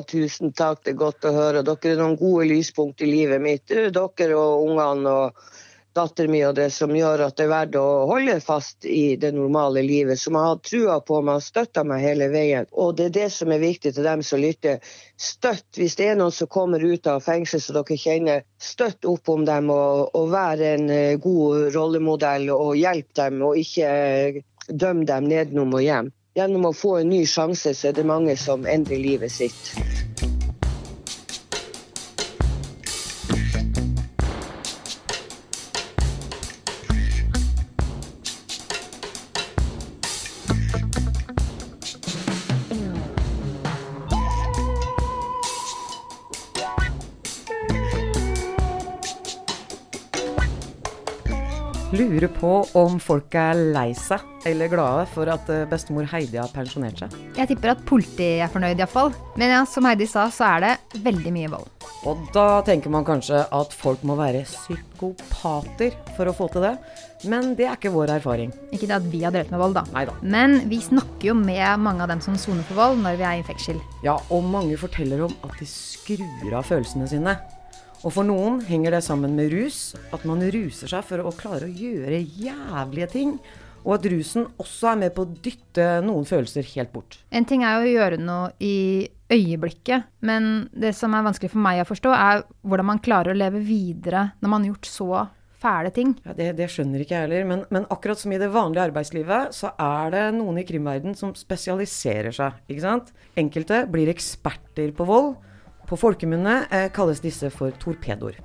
tusen 0.08 0.50
takk, 0.56 0.80
det 0.82 0.96
er 0.96 1.02
godt 1.04 1.26
å 1.28 1.34
høre. 1.36 1.62
Dere 1.62 1.92
er 1.92 2.00
noen 2.00 2.16
gode 2.18 2.48
lyspunkt 2.50 3.04
i 3.04 3.10
livet 3.10 3.42
mitt. 3.44 3.68
Dere 3.70 4.34
og 4.34 4.64
ungene 4.64 5.12
og 5.12 5.50
datteren 5.98 6.32
mi, 6.32 6.40
og 6.46 6.54
det 6.56 6.68
som 6.74 6.94
gjør 6.94 7.26
at 7.26 7.36
det 7.38 7.44
er 7.44 7.52
verdt 7.52 7.78
å 7.80 7.86
holde 8.08 8.38
fast 8.44 8.86
i 8.88 9.16
det 9.20 9.34
normale 9.36 9.82
livet. 9.84 10.20
Som 10.20 10.38
har 10.38 10.60
trua 10.64 11.00
på 11.04 11.20
meg 11.26 11.40
og 11.40 11.44
støtta 11.44 11.84
meg 11.84 12.04
hele 12.06 12.30
veien. 12.32 12.68
Og 12.72 12.94
det 12.98 13.08
er 13.10 13.16
det 13.18 13.28
som 13.34 13.52
er 13.52 13.62
viktig 13.62 13.92
til 13.96 14.06
dem 14.06 14.24
som 14.26 14.42
lytter. 14.42 14.78
Støtt 15.18 15.80
hvis 15.80 15.98
det 15.98 16.12
er 16.12 16.20
noen 16.20 16.34
som 16.34 16.50
kommer 16.50 16.84
ut 16.84 17.10
av 17.10 17.24
fengsel 17.26 17.62
så 17.62 17.76
dere 17.76 17.98
kjenner. 17.98 18.46
Støtt 18.62 19.08
opp 19.08 19.28
om 19.34 19.44
dem 19.48 19.72
og, 19.74 20.14
og 20.14 20.30
vær 20.32 20.62
en 20.72 20.88
eh, 20.94 21.18
god 21.22 21.74
rollemodell 21.74 22.48
og 22.54 22.76
hjelp 22.78 23.12
dem, 23.18 23.42
og 23.44 23.58
ikke 23.58 23.90
eh, 23.90 24.40
døm 24.68 25.04
dem 25.08 25.28
nedenom 25.28 25.74
og 25.74 25.84
hjem. 25.84 26.12
Gjennom 26.38 26.68
å 26.68 26.76
få 26.76 27.00
en 27.00 27.10
ny 27.10 27.24
sjanse, 27.26 27.74
så 27.74 27.90
er 27.90 27.98
det 27.98 28.06
mange 28.06 28.36
som 28.38 28.66
endrer 28.68 29.00
livet 29.02 29.34
sitt. 29.34 29.72
Lurer 52.18 52.32
på 52.34 52.52
om 52.74 52.96
folk 52.98 53.30
er 53.38 53.54
lei 53.76 53.92
seg 53.94 54.18
eller 54.48 54.66
glade 54.72 55.04
for 55.12 55.30
at 55.30 55.46
eh, 55.54 55.66
bestemor 55.70 56.06
Heidi 56.10 56.40
har 56.40 56.50
pensjonert 56.50 56.98
seg. 56.98 57.12
Jeg 57.36 57.46
tipper 57.52 57.70
at 57.76 57.82
politiet 57.86 58.40
er 58.42 58.50
fornøyd, 58.50 58.80
iallfall. 58.80 59.12
Men 59.38 59.52
ja, 59.54 59.60
som 59.70 59.86
Heidi 59.86 60.08
sa, 60.10 60.24
så 60.34 60.48
er 60.48 60.64
det 60.64 61.02
veldig 61.04 61.30
mye 61.36 61.50
vold. 61.52 61.68
Og 62.10 62.24
da 62.34 62.46
tenker 62.66 62.90
man 62.90 63.06
kanskje 63.06 63.44
at 63.54 63.76
folk 63.76 64.02
må 64.02 64.16
være 64.18 64.40
psykopater 64.48 65.94
for 66.16 66.26
å 66.26 66.34
få 66.34 66.48
til 66.56 66.66
det. 66.66 66.72
Men 67.30 67.52
det 67.58 67.68
er 67.68 67.78
ikke 67.78 67.94
vår 67.94 68.16
erfaring. 68.16 68.50
Ikke 68.72 68.88
det 68.90 68.96
at 68.98 69.06
vi 69.12 69.22
har 69.22 69.36
drevet 69.36 69.54
med 69.54 69.62
vold, 69.62 69.78
da. 69.78 69.84
Neida. 69.94 70.16
Men 70.22 70.58
vi 70.72 70.80
snakker 70.82 71.30
jo 71.30 71.36
med 71.38 71.84
mange 71.84 72.02
av 72.02 72.10
dem 72.10 72.24
som 72.24 72.34
soner 72.34 72.66
for 72.66 72.80
vold, 72.80 72.98
når 73.04 73.20
vi 73.22 73.28
er 73.28 73.44
i 73.44 73.46
fengsel. 73.46 73.78
Ja, 74.02 74.16
og 74.34 74.42
mange 74.42 74.74
forteller 74.80 75.22
om 75.28 75.38
at 75.46 75.54
de 75.62 75.70
skrur 75.70 76.58
av 76.58 76.66
følelsene 76.66 77.06
sine. 77.14 77.38
Og 78.06 78.12
for 78.14 78.26
noen 78.26 78.60
henger 78.68 78.94
det 78.94 79.04
sammen 79.06 79.34
med 79.34 79.50
rus, 79.50 79.96
at 80.14 80.26
man 80.28 80.42
ruser 80.54 80.90
seg 80.90 81.06
for 81.06 81.24
å 81.24 81.34
klare 81.34 81.66
å 81.66 81.72
gjøre 81.72 82.20
jævlige 82.20 83.08
ting. 83.14 83.38
Og 83.84 83.96
at 83.96 84.06
rusen 84.10 84.46
også 84.60 84.92
er 84.92 85.00
med 85.00 85.14
på 85.16 85.24
å 85.24 85.30
dytte 85.44 85.86
noen 86.04 86.26
følelser 86.28 86.66
helt 86.74 86.92
bort. 86.94 87.18
En 87.34 87.46
ting 87.48 87.64
er 87.66 87.78
jo 87.78 87.86
å 87.86 87.94
gjøre 87.94 88.20
noe 88.20 88.52
i 88.62 89.08
øyeblikket, 89.32 90.08
men 90.24 90.68
det 90.72 90.94
som 90.96 91.14
er 91.14 91.26
vanskelig 91.26 91.52
for 91.52 91.62
meg 91.64 91.82
å 91.82 91.88
forstå, 91.88 92.12
er 92.14 92.44
hvordan 92.62 92.88
man 92.92 93.02
klarer 93.04 93.34
å 93.34 93.38
leve 93.38 93.62
videre 93.64 94.30
når 94.40 94.52
man 94.52 94.64
har 94.64 94.72
gjort 94.72 94.90
så 94.90 95.10
fæle 95.58 95.90
ting. 95.94 96.14
Ja, 96.22 96.36
det, 96.38 96.52
det 96.60 96.68
skjønner 96.70 97.02
ikke 97.02 97.16
jeg 97.16 97.26
heller, 97.26 97.46
men, 97.48 97.64
men 97.74 97.86
akkurat 97.92 98.20
som 98.20 98.32
i 98.32 98.38
det 98.40 98.50
vanlige 98.54 98.86
arbeidslivet, 98.88 99.56
så 99.56 99.72
er 99.74 100.14
det 100.14 100.24
noen 100.38 100.60
i 100.62 100.66
krimverden 100.68 101.18
som 101.18 101.34
spesialiserer 101.38 102.34
seg. 102.34 102.62
ikke 102.70 102.84
sant? 102.84 103.12
Enkelte 103.38 103.82
blir 103.90 104.10
eksperter 104.12 104.94
på 104.94 105.06
vold. 105.08 105.34
På 105.88 105.96
folkemunne 105.96 106.60
eh, 106.70 106.88
kalles 106.94 107.22
disse 107.24 107.50
for 107.54 107.72
torpedoer. 107.80 108.36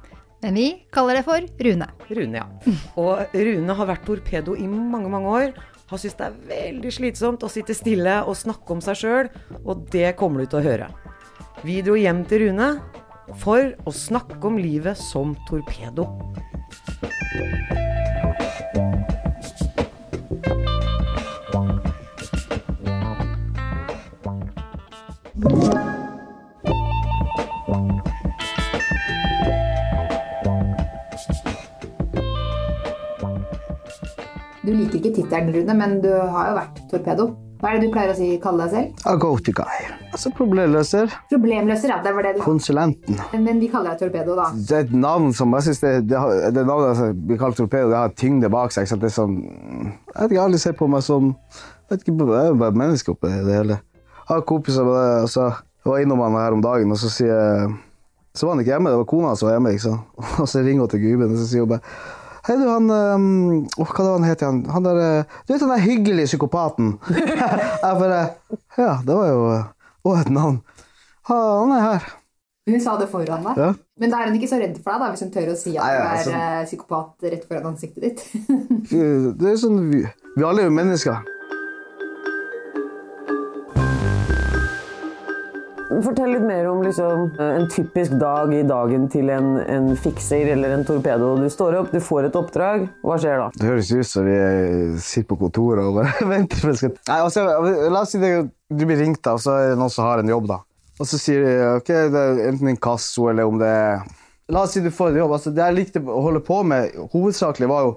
Men 0.43 0.57
vi 0.59 0.67
kaller 0.91 1.19
det 1.19 1.23
for 1.27 1.43
Rune. 1.63 1.87
Rune, 2.09 2.41
ja. 2.41 2.73
Og 2.99 3.35
Rune 3.35 3.75
har 3.79 3.87
vært 3.87 4.03
torpedo 4.07 4.57
i 4.59 4.67
mange, 4.67 5.11
mange 5.11 5.31
år. 5.31 5.53
Han 5.91 6.01
syns 6.01 6.17
det 6.19 6.25
er 6.25 6.41
veldig 6.49 6.91
slitsomt 6.91 7.45
å 7.45 7.51
sitte 7.51 7.75
stille 7.77 8.17
og 8.27 8.35
snakke 8.39 8.75
om 8.75 8.81
seg 8.83 8.99
sjøl, 8.99 9.31
og 9.63 9.85
det 9.93 10.15
kommer 10.19 10.43
du 10.43 10.51
til 10.51 10.59
å 10.59 10.65
høre. 10.67 10.89
Vi 11.63 11.79
dro 11.85 11.95
hjem 11.99 12.25
til 12.27 12.47
Rune 12.47 12.73
for 13.39 13.71
å 13.87 13.95
snakke 13.95 14.41
om 14.49 14.59
livet 14.59 14.99
som 14.99 15.37
torpedo. 15.47 16.09
Tittelen, 35.33 35.53
Rune, 35.55 35.73
men 35.79 35.97
du 36.03 36.11
har 36.13 36.51
jo 36.51 36.59
vært 36.59 36.83
torpedo. 36.91 37.25
Hva 37.63 37.69
er 37.71 37.77
det 37.79 37.87
du 37.87 37.93
pleier 37.93 38.09
å 38.11 38.15
si, 38.17 38.25
kalle 38.43 38.65
deg 38.65 38.71
selv? 38.73 39.03
A 39.07 39.13
go-to 39.15 39.53
guy. 39.55 39.85
Altså 40.11 40.29
problemløser. 40.35 41.13
Problemløser, 41.31 41.93
ja. 41.93 41.99
Det 42.03 42.11
var 42.13 42.25
det 42.27 42.33
du 42.35 42.41
Konsulenten. 42.43 43.19
Men 43.39 43.61
vi 43.61 43.69
kaller 43.71 43.93
deg 43.95 44.01
torpedo, 44.03 44.35
da. 44.35 44.49
Det 44.53 44.75
er 44.75 44.83
et 44.83 44.91
navn 44.91 45.29
som 45.33 45.53
jeg 45.55 45.63
synes 45.69 45.79
det, 45.79 45.91
det, 46.11 46.17
har- 46.19 46.51
det 46.51 46.65
navnet 46.67 46.97
som 46.99 47.21
blir 47.29 47.39
kalt 47.39 47.55
torpedo, 47.55 47.87
det 47.93 48.01
har 48.01 48.11
tyngde 48.19 48.49
bak 48.51 48.75
seg. 48.75 48.89
Så? 48.91 48.97
Det 48.99 49.07
er 49.07 49.15
sånn, 49.15 49.37
jeg 49.47 50.17
vet 50.17 50.25
ikke, 50.25 50.35
jeg 50.35 50.43
aldri 50.43 50.59
sett 50.65 50.77
på 50.81 50.89
meg 50.91 51.05
som 51.07 51.31
jeg 51.31 51.95
vet 51.97 52.03
ikke, 52.03 52.27
jeg 52.33 52.51
er 52.51 52.59
bare 52.59 52.73
et 52.75 52.81
menneske 52.83 53.13
oppi 53.15 53.31
det 53.31 53.55
hele. 53.55 53.79
Jeg 53.79 54.27
har 54.33 54.43
kompiser 54.51 54.83
med 54.87 54.99
det. 54.99 55.07
Altså, 55.23 55.47
jeg 55.85 55.91
var 55.93 56.03
innom 56.03 56.21
han 56.27 56.35
her 56.41 56.55
om 56.59 56.61
dagen, 56.63 56.91
og 56.91 56.99
så 56.99 57.09
sier 57.15 57.73
Så 58.35 58.47
var 58.47 58.55
han 58.57 58.63
ikke 58.65 58.73
hjemme, 58.75 58.89
det 58.91 58.97
var 58.97 59.07
kona 59.07 59.35
som 59.39 59.47
var 59.47 59.55
hjemme. 59.55 59.71
ikke 59.75 59.83
sant? 59.87 60.01
Og 60.41 60.47
så 60.51 60.63
ringer 60.65 60.83
hun 60.83 60.89
til 60.89 60.99
Guben, 61.03 61.31
og 61.31 61.37
så 61.39 61.47
sier 61.47 61.63
hun 61.63 61.69
bare 61.77 61.83
Hei, 62.43 62.57
du, 62.59 62.65
han 62.67 62.89
um, 62.91 63.27
åh, 63.79 63.87
Hva 63.87 64.03
var 64.03 64.17
han 64.17 64.25
het 64.27 64.41
igjen? 64.43 64.57
han 64.73 64.83
der, 64.83 64.97
eh, 64.99 65.37
du 65.47 65.53
vet 65.53 65.61
han 65.63 65.71
der 65.71 65.83
hyggelige 65.85 66.27
psykopaten? 66.27 66.89
jeg 67.13 67.99
bare 68.01 68.17
Ja, 68.75 68.97
det 69.05 69.15
var 69.15 69.29
jo 69.29 69.45
Å, 70.03 70.15
et 70.19 70.31
navn. 70.35 70.57
Ha, 71.29 71.37
han 71.61 71.71
er 71.71 71.85
her. 71.85 72.07
Hun 72.67 72.81
sa 72.83 72.97
det 72.99 73.07
foran 73.11 73.45
deg. 73.47 73.59
Ja. 73.59 73.69
Men 73.99 74.11
da 74.11 74.19
er 74.19 74.27
hun 74.27 74.35
ikke 74.35 74.49
så 74.51 74.59
redd 74.59 74.75
for 74.83 74.91
deg, 74.91 74.99
da, 75.05 75.07
hvis 75.13 75.23
hun 75.23 75.31
tør 75.31 75.51
å 75.53 75.55
si 75.59 75.71
at 75.77 75.85
Nei, 75.85 75.93
du 75.95 76.01
er 76.01 76.17
altså- 76.17 76.33
eh, 76.35 76.65
psykopat 76.67 77.29
rett 77.31 77.45
foran 77.47 77.69
ansiktet 77.71 78.03
ditt. 78.03 78.25
Det 79.39 79.47
er 79.53 79.55
sånn, 79.63 79.79
vi, 79.93 80.03
vi 80.35 80.43
alle 80.47 80.65
er 80.65 80.67
jo 80.67 80.75
mennesker. 80.75 81.23
Fortell 86.03 86.33
litt 86.35 86.43
mer 86.45 86.67
om 86.67 86.81
liksom, 86.83 87.29
en 87.39 87.67
typisk 87.71 88.15
dag 88.19 88.51
i 88.55 88.61
dagen 88.67 89.05
til 89.11 89.29
en, 89.31 89.55
en 89.61 89.91
fikser 89.99 90.51
eller 90.55 90.75
en 90.75 90.83
torpedo. 90.87 91.33
Du 91.39 91.47
står 91.51 91.77
opp, 91.79 91.93
du 91.93 92.01
får 92.03 92.27
et 92.29 92.37
oppdrag. 92.39 92.85
Hva 93.05 93.17
skjer 93.21 93.39
da? 93.39 93.47
Det 93.55 93.69
høres 93.69 93.91
ut 93.93 94.09
som 94.09 94.27
vi 94.27 94.37
sitter 95.03 95.29
på 95.31 95.39
kontoret 95.45 95.87
og 95.87 96.01
bare 96.01 96.27
venter 96.33 96.59
på 96.63 96.73
Nei, 96.73 97.19
altså, 97.19 97.45
La 97.93 98.03
oss 98.03 98.13
si 98.15 98.21
det, 98.21 98.33
du 98.69 98.85
blir 98.85 98.99
ringt, 98.99 99.21
da, 99.23 99.37
og 99.37 99.43
så 99.43 99.55
er 99.59 99.73
det 99.73 99.79
noen 99.79 99.93
som 99.93 100.09
har 100.09 100.23
en 100.23 100.33
jobb. 100.33 100.49
da. 100.51 100.59
Og 100.99 101.09
så 101.09 101.19
sier 101.21 101.45
de 101.45 101.53
ok, 101.79 101.93
det 102.13 102.23
er 102.27 102.43
enten 102.51 102.73
inkasso 102.75 103.29
eller 103.31 103.49
om 103.49 103.57
det 103.61 103.71
er 103.71 104.03
La 104.53 104.65
oss 104.67 104.75
si 104.75 104.83
du 104.83 104.91
får 104.91 105.13
en 105.13 105.21
jobb. 105.23 105.37
altså 105.37 105.53
Det 105.55 105.63
jeg 105.63 105.77
likte 105.77 106.03
å 106.03 106.21
holde 106.25 106.43
på 106.43 106.59
med, 106.67 106.97
hovedsakelig 107.13 107.69
var 107.71 107.87
jo 107.87 107.93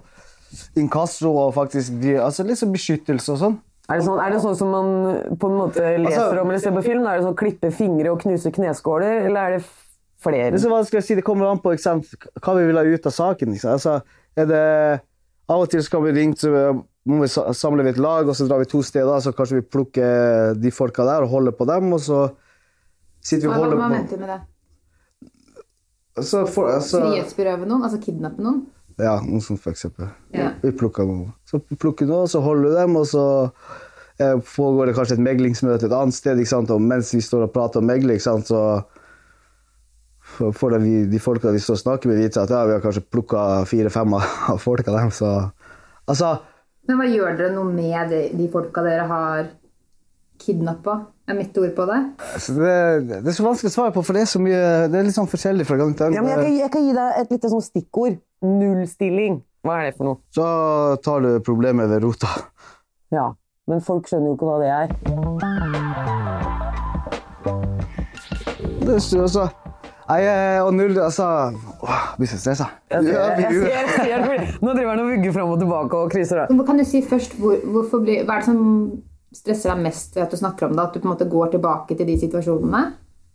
inkasso 0.79 1.33
og 1.35 1.55
faktisk 1.57 2.05
altså 2.23 2.47
liksom 2.47 2.71
beskyttelse 2.73 3.35
og 3.35 3.41
sånn. 3.41 3.57
Er 3.87 4.01
det, 4.01 4.05
sånn, 4.09 4.19
er 4.19 4.33
det 4.35 4.39
sånn 4.43 4.57
som 4.59 4.71
man 4.75 4.87
på 5.39 5.47
en 5.47 5.59
måte 5.61 5.83
leser 6.03 6.19
Altså- 6.25 6.41
om 6.43 6.49
eller 6.51 6.59
ser 6.63 6.75
på 6.75 6.83
film? 6.83 7.07
Er 7.07 7.21
det 7.21 7.27
sånn 7.27 7.37
klippe 7.39 7.71
fingre 7.71 8.11
og 8.11 8.21
knuse 8.21 8.51
kneskåler, 8.51 9.27
eller 9.27 9.41
er 9.41 9.59
det 9.59 9.65
flere? 10.19 10.51
Det, 10.51 10.59
er 10.59 10.65
så 10.65 10.73
vanskelig 10.73 11.03
å 11.03 11.07
si, 11.07 11.15
det 11.15 11.25
kommer 11.25 11.47
an 11.47 11.63
på 11.63 11.79
sant, 11.79 12.05
hva 12.43 12.57
vi 12.59 12.67
vil 12.67 12.77
ha 12.77 12.83
ut 12.83 13.07
av 13.07 13.15
saken. 13.15 13.55
Altså, 13.55 14.03
er 14.37 14.47
det, 14.51 14.65
av 15.49 15.63
og 15.63 15.71
til 15.71 15.83
skal 15.87 16.03
vi 16.03 16.17
ringe, 16.19 16.35
så 16.35 16.51
må 17.07 17.21
vi 17.23 17.31
samle 17.31 17.87
et 17.87 18.03
lag, 18.03 18.27
og 18.27 18.35
så 18.35 18.49
drar 18.49 18.59
vi 18.59 18.65
to 18.65 18.83
steder. 18.83 19.21
Så 19.23 19.33
kanskje 19.33 19.61
vi 19.61 19.69
plukker 19.71 20.59
de 20.59 20.71
folka 20.75 21.07
der 21.07 21.23
og 21.23 21.31
holder 21.31 21.53
på 21.53 21.67
dem, 21.71 21.93
og 21.93 22.01
så 22.01 22.25
sitter 23.23 23.47
vi 23.47 23.53
og 23.53 23.55
Hva, 23.55 23.59
hva 23.59 23.65
holder 23.69 23.79
man 23.79 23.93
på 23.93 23.99
mente 24.01 24.19
med 24.19 24.29
det? 24.35 24.41
Altså, 26.17 26.47
for, 26.49 26.73
altså, 26.73 27.05
Frihetsberøve 27.05 27.69
noen? 27.69 27.85
Altså 27.85 28.01
kidnappe 28.01 28.43
noen? 28.43 28.65
Ja, 28.99 29.19
noe 29.21 29.43
sånt 29.45 29.61
for 29.61 29.75
eksempel. 29.75 30.09
Ja. 30.33 30.51
Vi 30.63 30.71
plukker 30.73 31.05
noe. 31.09 31.33
Så 31.49 31.61
plukker 31.61 32.07
du 32.09 32.13
noen, 32.15 32.31
så 32.33 32.41
holder 32.45 32.71
vi 32.71 32.77
dem, 32.79 32.95
og 32.97 33.05
så 33.11 33.25
eh, 34.19 34.39
foregår 34.41 34.89
det 34.91 34.95
kanskje 34.97 35.19
et 35.19 35.25
meglingsmøte 35.27 35.91
et 35.91 35.97
annet 35.97 36.17
sted. 36.17 36.39
Ikke 36.41 36.55
sant? 36.55 36.73
Og 36.73 36.81
mens 36.81 37.13
vi 37.13 37.21
står 37.25 37.45
og 37.49 37.53
prater 37.53 37.83
om 37.83 37.91
megling, 37.91 38.17
ikke 38.17 38.29
sant, 38.31 38.49
så 38.49 38.63
får 40.37 40.79
de, 40.83 40.95
de 41.13 41.21
folka 41.23 41.53
vi 41.55 41.61
står 41.63 41.77
og 41.79 41.83
snakker 41.85 42.11
med, 42.11 42.19
vite 42.25 42.43
at 42.43 42.51
ja, 42.51 42.65
vi 42.67 42.75
har 42.75 42.83
kanskje 42.85 43.05
plukka 43.13 43.43
fire-fem 43.69 44.17
av 44.19 44.59
folka 44.65 44.95
dem. 44.97 45.13
Så 45.15 45.35
Altså, 46.07 46.37
Men 46.87 47.01
hva 47.01 47.07
gjør 47.11 47.33
dere 47.35 47.51
noe 47.55 47.67
med 47.75 48.13
de, 48.13 48.19
de 48.39 48.45
folka 48.53 48.83
dere 48.87 49.07
har 49.11 49.49
kidnappa? 50.39 51.01
Er 51.27 51.35
mitt 51.35 51.57
ord 51.59 51.73
på 51.75 51.87
det? 51.89 51.97
altså, 52.37 52.53
det, 52.55 52.75
det 53.25 53.33
er 53.33 53.35
så 53.35 53.43
vanskelig 53.43 53.73
å 53.73 53.75
svare 53.75 53.95
på, 53.97 54.05
for 54.07 54.15
det 54.15 54.21
er 54.23 54.29
så 54.31 54.39
mye 54.39 54.61
Det 54.93 55.01
er 55.01 55.09
litt 55.09 55.17
sånn 55.17 55.27
forskjellig 55.27 55.67
fra 55.67 55.81
gang 55.81 55.97
til 55.99 56.15
Ja, 56.15 56.23
men 56.23 56.31
jeg, 56.31 56.39
gang. 56.39 56.47
kan, 56.47 56.59
jeg 56.61 56.71
kan 56.77 56.85
gi 56.87 56.95
deg 56.95 57.19
et 57.25 57.35
lite 57.35 57.51
sånn 57.51 57.65
stikkord. 57.67 58.21
Nullstilling. 58.45 59.41
Hva 59.67 59.81
er 59.81 59.89
det 59.91 59.97
for 59.97 60.07
noe? 60.11 60.21
Da 60.37 60.49
tar 61.03 61.25
du 61.25 61.31
problemet 61.47 61.89
ved 61.91 62.05
rota. 62.05 62.29
Ja, 63.15 63.33
Men 63.67 63.81
folk 63.83 64.07
skjønner 64.07 64.31
jo 64.31 64.37
ikke 64.37 64.47
hva 64.47 64.59
det 64.63 64.71
er. 64.71 64.87
Det 68.87 68.93
er 68.93 68.99
også. 69.01 69.23
altså, 69.23 69.49
jeg 70.07 70.27
er 70.31 70.61
og 70.63 70.75
null 70.77 70.99
Altså 71.03 71.27
åh, 71.83 72.05
Blir 72.19 72.31
så 72.31 72.39
stressa. 72.39 72.69
Jeg 72.93 73.09
ser. 73.09 74.45
Nå 74.63 74.75
driver 74.77 74.93
han 74.93 75.03
og 75.03 75.11
vugger 75.11 75.35
fram 75.35 75.51
og 75.57 75.59
tilbake 75.63 75.99
og 75.99 76.13
kriser. 76.15 76.45
Kan 76.69 76.79
du 76.79 76.85
si 76.87 77.03
først 77.03 77.35
hvor, 77.41 77.59
blir, 78.05 78.23
Hva 78.23 78.39
er 78.39 78.45
det 78.45 78.47
som 78.47 78.63
stresser 79.35 79.73
deg 79.75 79.83
mest 79.89 80.15
ved 80.17 80.29
at 80.29 80.31
du 80.31 80.39
snakker 80.39 80.69
om 80.69 80.77
det? 80.77 80.85
At 80.85 80.95
du 80.95 81.03
på 81.03 81.09
en 81.09 81.15
måte 81.17 81.29
går 81.31 81.57
tilbake 81.57 81.99
til 81.99 82.07
de 82.07 82.19
situasjonene? 82.23 82.85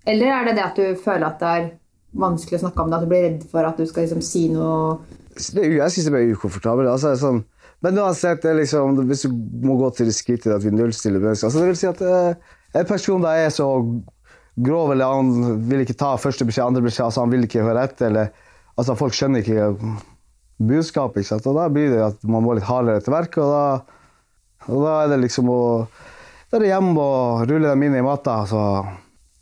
Eller 0.08 0.32
er 0.34 0.48
det 0.48 0.56
det 0.58 0.66
at 0.70 0.80
du 0.80 1.04
føler 1.04 1.28
at 1.28 1.44
det 1.44 1.52
er 1.58 1.68
vanskelig 2.12 2.60
å 2.60 2.64
snakke 2.66 2.84
om 2.84 2.92
det? 2.92 3.00
At 3.00 3.06
du 3.06 3.12
blir 3.12 3.26
redd 3.28 3.44
for 3.52 3.68
at 3.68 3.80
du 3.80 3.88
skal 3.90 4.06
liksom 4.06 4.24
si 4.26 4.48
noe 4.52 5.00
det 5.56 5.68
jeg 5.72 5.94
syns 5.94 6.10
det 6.12 6.20
er 6.20 6.34
ukomfortabelt. 6.36 6.90
Altså, 6.92 7.14
sånn, 7.20 7.44
men 7.82 8.00
uansett, 8.02 8.44
liksom, 8.44 9.00
hvis 9.10 9.26
du 9.26 9.36
må 9.66 9.78
gå 9.80 9.90
til 9.96 10.10
det 10.10 10.16
skrittet 10.16 10.54
at 10.54 10.66
vi 10.66 10.74
nullstiller 10.76 11.24
mennesker 11.24 11.48
altså, 11.48 11.64
Det 11.64 11.70
vil 11.72 11.80
si 11.80 11.90
at 11.90 12.02
eh, 12.06 12.50
en 12.78 12.90
person 12.90 13.24
der 13.24 13.46
er 13.48 13.54
så 13.54 13.68
grov, 14.62 14.92
eller 14.92 15.16
han 15.16 15.62
vil 15.70 15.86
ikke 15.86 15.98
ta 15.98 16.14
første 16.20 16.46
beskjed, 16.46 16.68
andre 16.68 16.84
beskjed, 16.86 17.08
altså 17.08 17.24
han 17.24 17.34
vil 17.34 17.48
ikke 17.48 17.66
høre 17.66 17.88
etter, 17.88 18.12
eller 18.12 18.30
altså, 18.76 18.98
folk 19.00 19.16
skjønner 19.16 19.42
ikke 19.42 19.72
budskapet. 20.62 21.24
Ikke 21.24 21.32
sant? 21.32 21.48
Og 21.50 21.58
da 21.58 21.68
blir 21.74 21.90
det 21.96 22.04
at 22.12 22.28
man 22.28 22.46
må 22.46 22.58
litt 22.58 22.68
hardere 22.68 23.02
til 23.04 23.16
verket, 23.16 23.42
og 23.42 23.56
da, 23.56 24.00
og 24.68 24.86
da 24.86 24.96
er 25.02 25.14
det 25.14 25.22
liksom 25.26 25.50
å 25.52 25.62
Da 26.52 26.60
er 26.60 26.66
det 26.66 26.72
hjem 26.74 26.90
og 27.00 27.46
rulle 27.48 27.70
dem 27.72 27.84
inn 27.88 27.94
i 27.96 28.04
matta, 28.04 28.42
så 28.44 28.62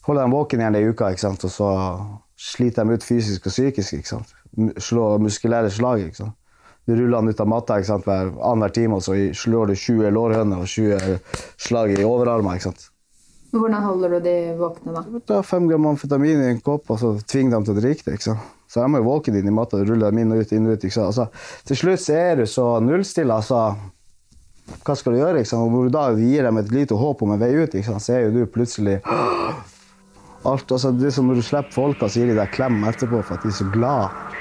holde 0.05 0.21
dem 0.21 0.33
våken 0.35 0.61
igjen 0.61 0.75
ei 0.77 0.89
uke, 0.91 1.07
ikke 1.09 1.23
sant? 1.23 1.41
og 1.47 1.49
så 1.49 1.69
sliter 2.39 2.85
dem 2.85 2.95
ut 2.95 3.03
fysisk 3.03 3.49
og 3.49 3.53
psykisk. 3.53 4.13
Slå 4.79 5.07
muskulære 5.21 5.71
slag. 5.73 6.05
ikke 6.07 6.21
sant? 6.23 6.35
Du 6.87 6.95
ruller 6.95 7.19
han 7.19 7.29
ut 7.29 7.41
av 7.43 7.49
matta 7.51 7.75
ikke 7.77 7.89
sant? 7.91 8.05
hver 8.07 8.31
annenhver 8.39 8.71
time, 8.73 8.95
og 8.97 9.03
så 9.05 9.17
slår 9.35 9.69
du 9.69 9.75
20 9.75 10.09
lårhøner 10.15 10.63
og 10.63 10.69
20 10.71 11.19
slag 11.61 11.91
i 11.99 12.05
overarmer. 12.07 12.55
ikke 12.57 12.69
sant? 12.71 12.87
Hvordan 13.51 13.81
holder 13.81 14.09
du 14.15 14.19
de 14.25 14.35
våkne 14.57 14.93
da? 14.93 15.03
Ta 15.25 15.41
fem 15.45 15.67
gram 15.69 15.85
amfetamin 15.89 16.41
i 16.43 16.49
en 16.53 16.59
kopp 16.61 16.89
og 16.93 16.99
så 17.01 17.15
tvinge 17.25 17.53
dem 17.55 17.65
til 17.65 17.75
å 17.75 17.81
drikke 17.81 18.05
det. 18.07 18.17
ikke 18.17 18.29
sant? 18.31 18.55
Så 18.69 18.81
de 18.83 18.85
er 18.85 19.01
jo 19.01 19.07
våkne 19.09 19.39
inn 19.41 19.47
i 19.49 19.53
matta, 19.53 19.79
og 19.81 19.89
ruller 19.89 20.11
dem 20.13 20.19
inn 20.21 20.33
og 20.35 20.43
ut, 20.43 20.51
inn 20.53 20.67
og 20.69 20.75
ut. 20.77 20.83
ikke 20.85 20.93
sant? 20.93 21.09
Altså, 21.09 21.63
til 21.65 21.79
slutt 21.83 22.03
så 22.05 22.17
er 22.17 22.35
du 22.41 22.45
så 22.49 22.67
nullstilla, 22.85 23.39
altså 23.41 23.63
Hva 24.85 24.93
skal 24.95 25.15
du 25.15 25.17
gjøre? 25.17 25.41
ikke 25.41 25.49
sant? 25.49 25.65
Og 25.65 25.73
når 25.73 25.87
du 25.87 25.95
da 25.97 26.03
gir 26.13 26.45
dem 26.45 26.57
et 26.61 26.71
lite 26.71 26.97
håp 26.97 27.23
om 27.25 27.31
en 27.33 27.41
vei 27.41 27.53
ut, 27.57 27.73
ikke 27.73 27.89
sant? 27.89 28.05
så 28.05 28.13
er 28.13 28.27
jo 28.27 28.35
du 28.37 28.43
plutselig 28.53 28.99
alt, 30.47 30.71
altså 30.71 30.91
Det 30.95 31.09
er 31.09 31.15
som 31.15 31.27
når 31.27 31.39
du 31.39 31.45
slipper 31.45 31.75
folka, 31.75 32.07
så 32.07 32.21
gir 32.21 32.31
de 32.31 32.37
deg 32.39 32.53
klem 32.55 32.83
etterpå 32.87 33.21
for 33.23 33.35
at 33.35 33.43
de 33.43 33.51
er 33.51 33.57
så 33.59 33.67
glad. 33.73 34.35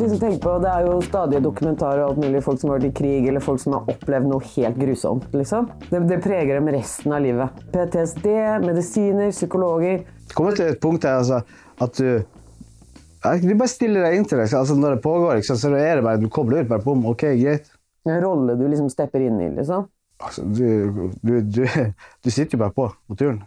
Kan 0.00 0.08
liksom 0.08 0.38
på, 0.40 0.58
Det 0.58 0.68
er 0.68 0.86
jo 0.86 1.00
stadige 1.04 1.40
dokumentarer 1.44 2.00
og 2.00 2.10
alt 2.14 2.20
mulig 2.22 2.40
folk 2.40 2.60
som 2.60 2.70
har 2.70 2.78
vært 2.78 2.86
i 2.88 2.96
krig, 2.96 3.26
eller 3.28 3.42
folk 3.44 3.60
som 3.60 3.74
har 3.76 3.90
opplevd 3.92 4.30
noe 4.30 4.46
helt 4.54 4.78
grusomt. 4.80 5.26
liksom. 5.36 5.68
Det, 5.90 6.00
det 6.08 6.16
preger 6.24 6.56
dem 6.56 6.70
resten 6.72 7.12
av 7.12 7.20
livet. 7.20 7.58
PTSD, 7.74 8.30
medisiner, 8.64 9.28
psykologer. 9.34 10.06
Det 10.30 10.38
kommer 10.38 10.56
til 10.56 10.72
et 10.72 10.80
punkt 10.80 11.04
her 11.04 11.18
altså, 11.20 11.42
at 11.84 12.00
du 12.00 12.24
Du 13.44 13.52
bare 13.52 13.68
stiller 13.68 14.06
deg 14.08 14.16
inn 14.16 14.24
til 14.24 14.40
det. 14.40 14.48
Altså, 14.56 14.78
når 14.80 14.96
det 14.96 15.02
pågår, 15.04 15.42
liksom, 15.42 15.60
så 15.60 15.74
er 15.76 16.00
det 16.00 16.08
bare, 16.08 16.16
du 16.16 16.30
kobler 16.32 16.64
ut. 16.64 16.72
bare 16.72 16.80
bom, 16.80 17.04
ok, 17.12 17.28
greit. 17.36 17.68
En 18.08 18.24
rolle 18.24 18.56
du 18.56 18.64
liksom 18.72 18.88
stepper 18.88 19.20
inn 19.20 19.36
i. 19.36 19.52
liksom. 19.60 19.84
Altså, 20.24 20.48
du, 20.48 21.10
du, 21.20 21.40
du, 21.44 21.66
du 22.24 22.30
sitter 22.30 22.56
jo 22.56 22.64
bare 22.64 22.72
på 22.72 22.88
på 22.88 23.20
turen. 23.20 23.42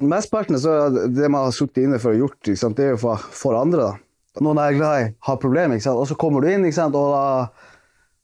Mesteparten 0.00 0.56
av 0.56 0.96
det 1.12 1.28
man 1.28 1.44
har 1.44 1.52
sittet 1.52 1.84
inne 1.84 2.00
for 2.00 2.16
og 2.16 2.24
gjort, 2.24 2.40
det 2.48 2.86
er 2.86 2.94
jo 2.96 3.02
for, 3.04 3.20
for 3.36 3.60
andre. 3.60 3.90
da. 3.90 4.09
Noen 4.38 4.60
jeg 4.62 4.74
er 4.74 4.78
glad 4.78 5.02
i, 5.02 5.06
har 5.26 5.36
problemer, 5.42 5.80
og 5.90 6.06
så 6.06 6.14
kommer 6.14 6.44
du 6.44 6.48
inn, 6.52 6.62
og 6.64 6.92
da 6.94 7.50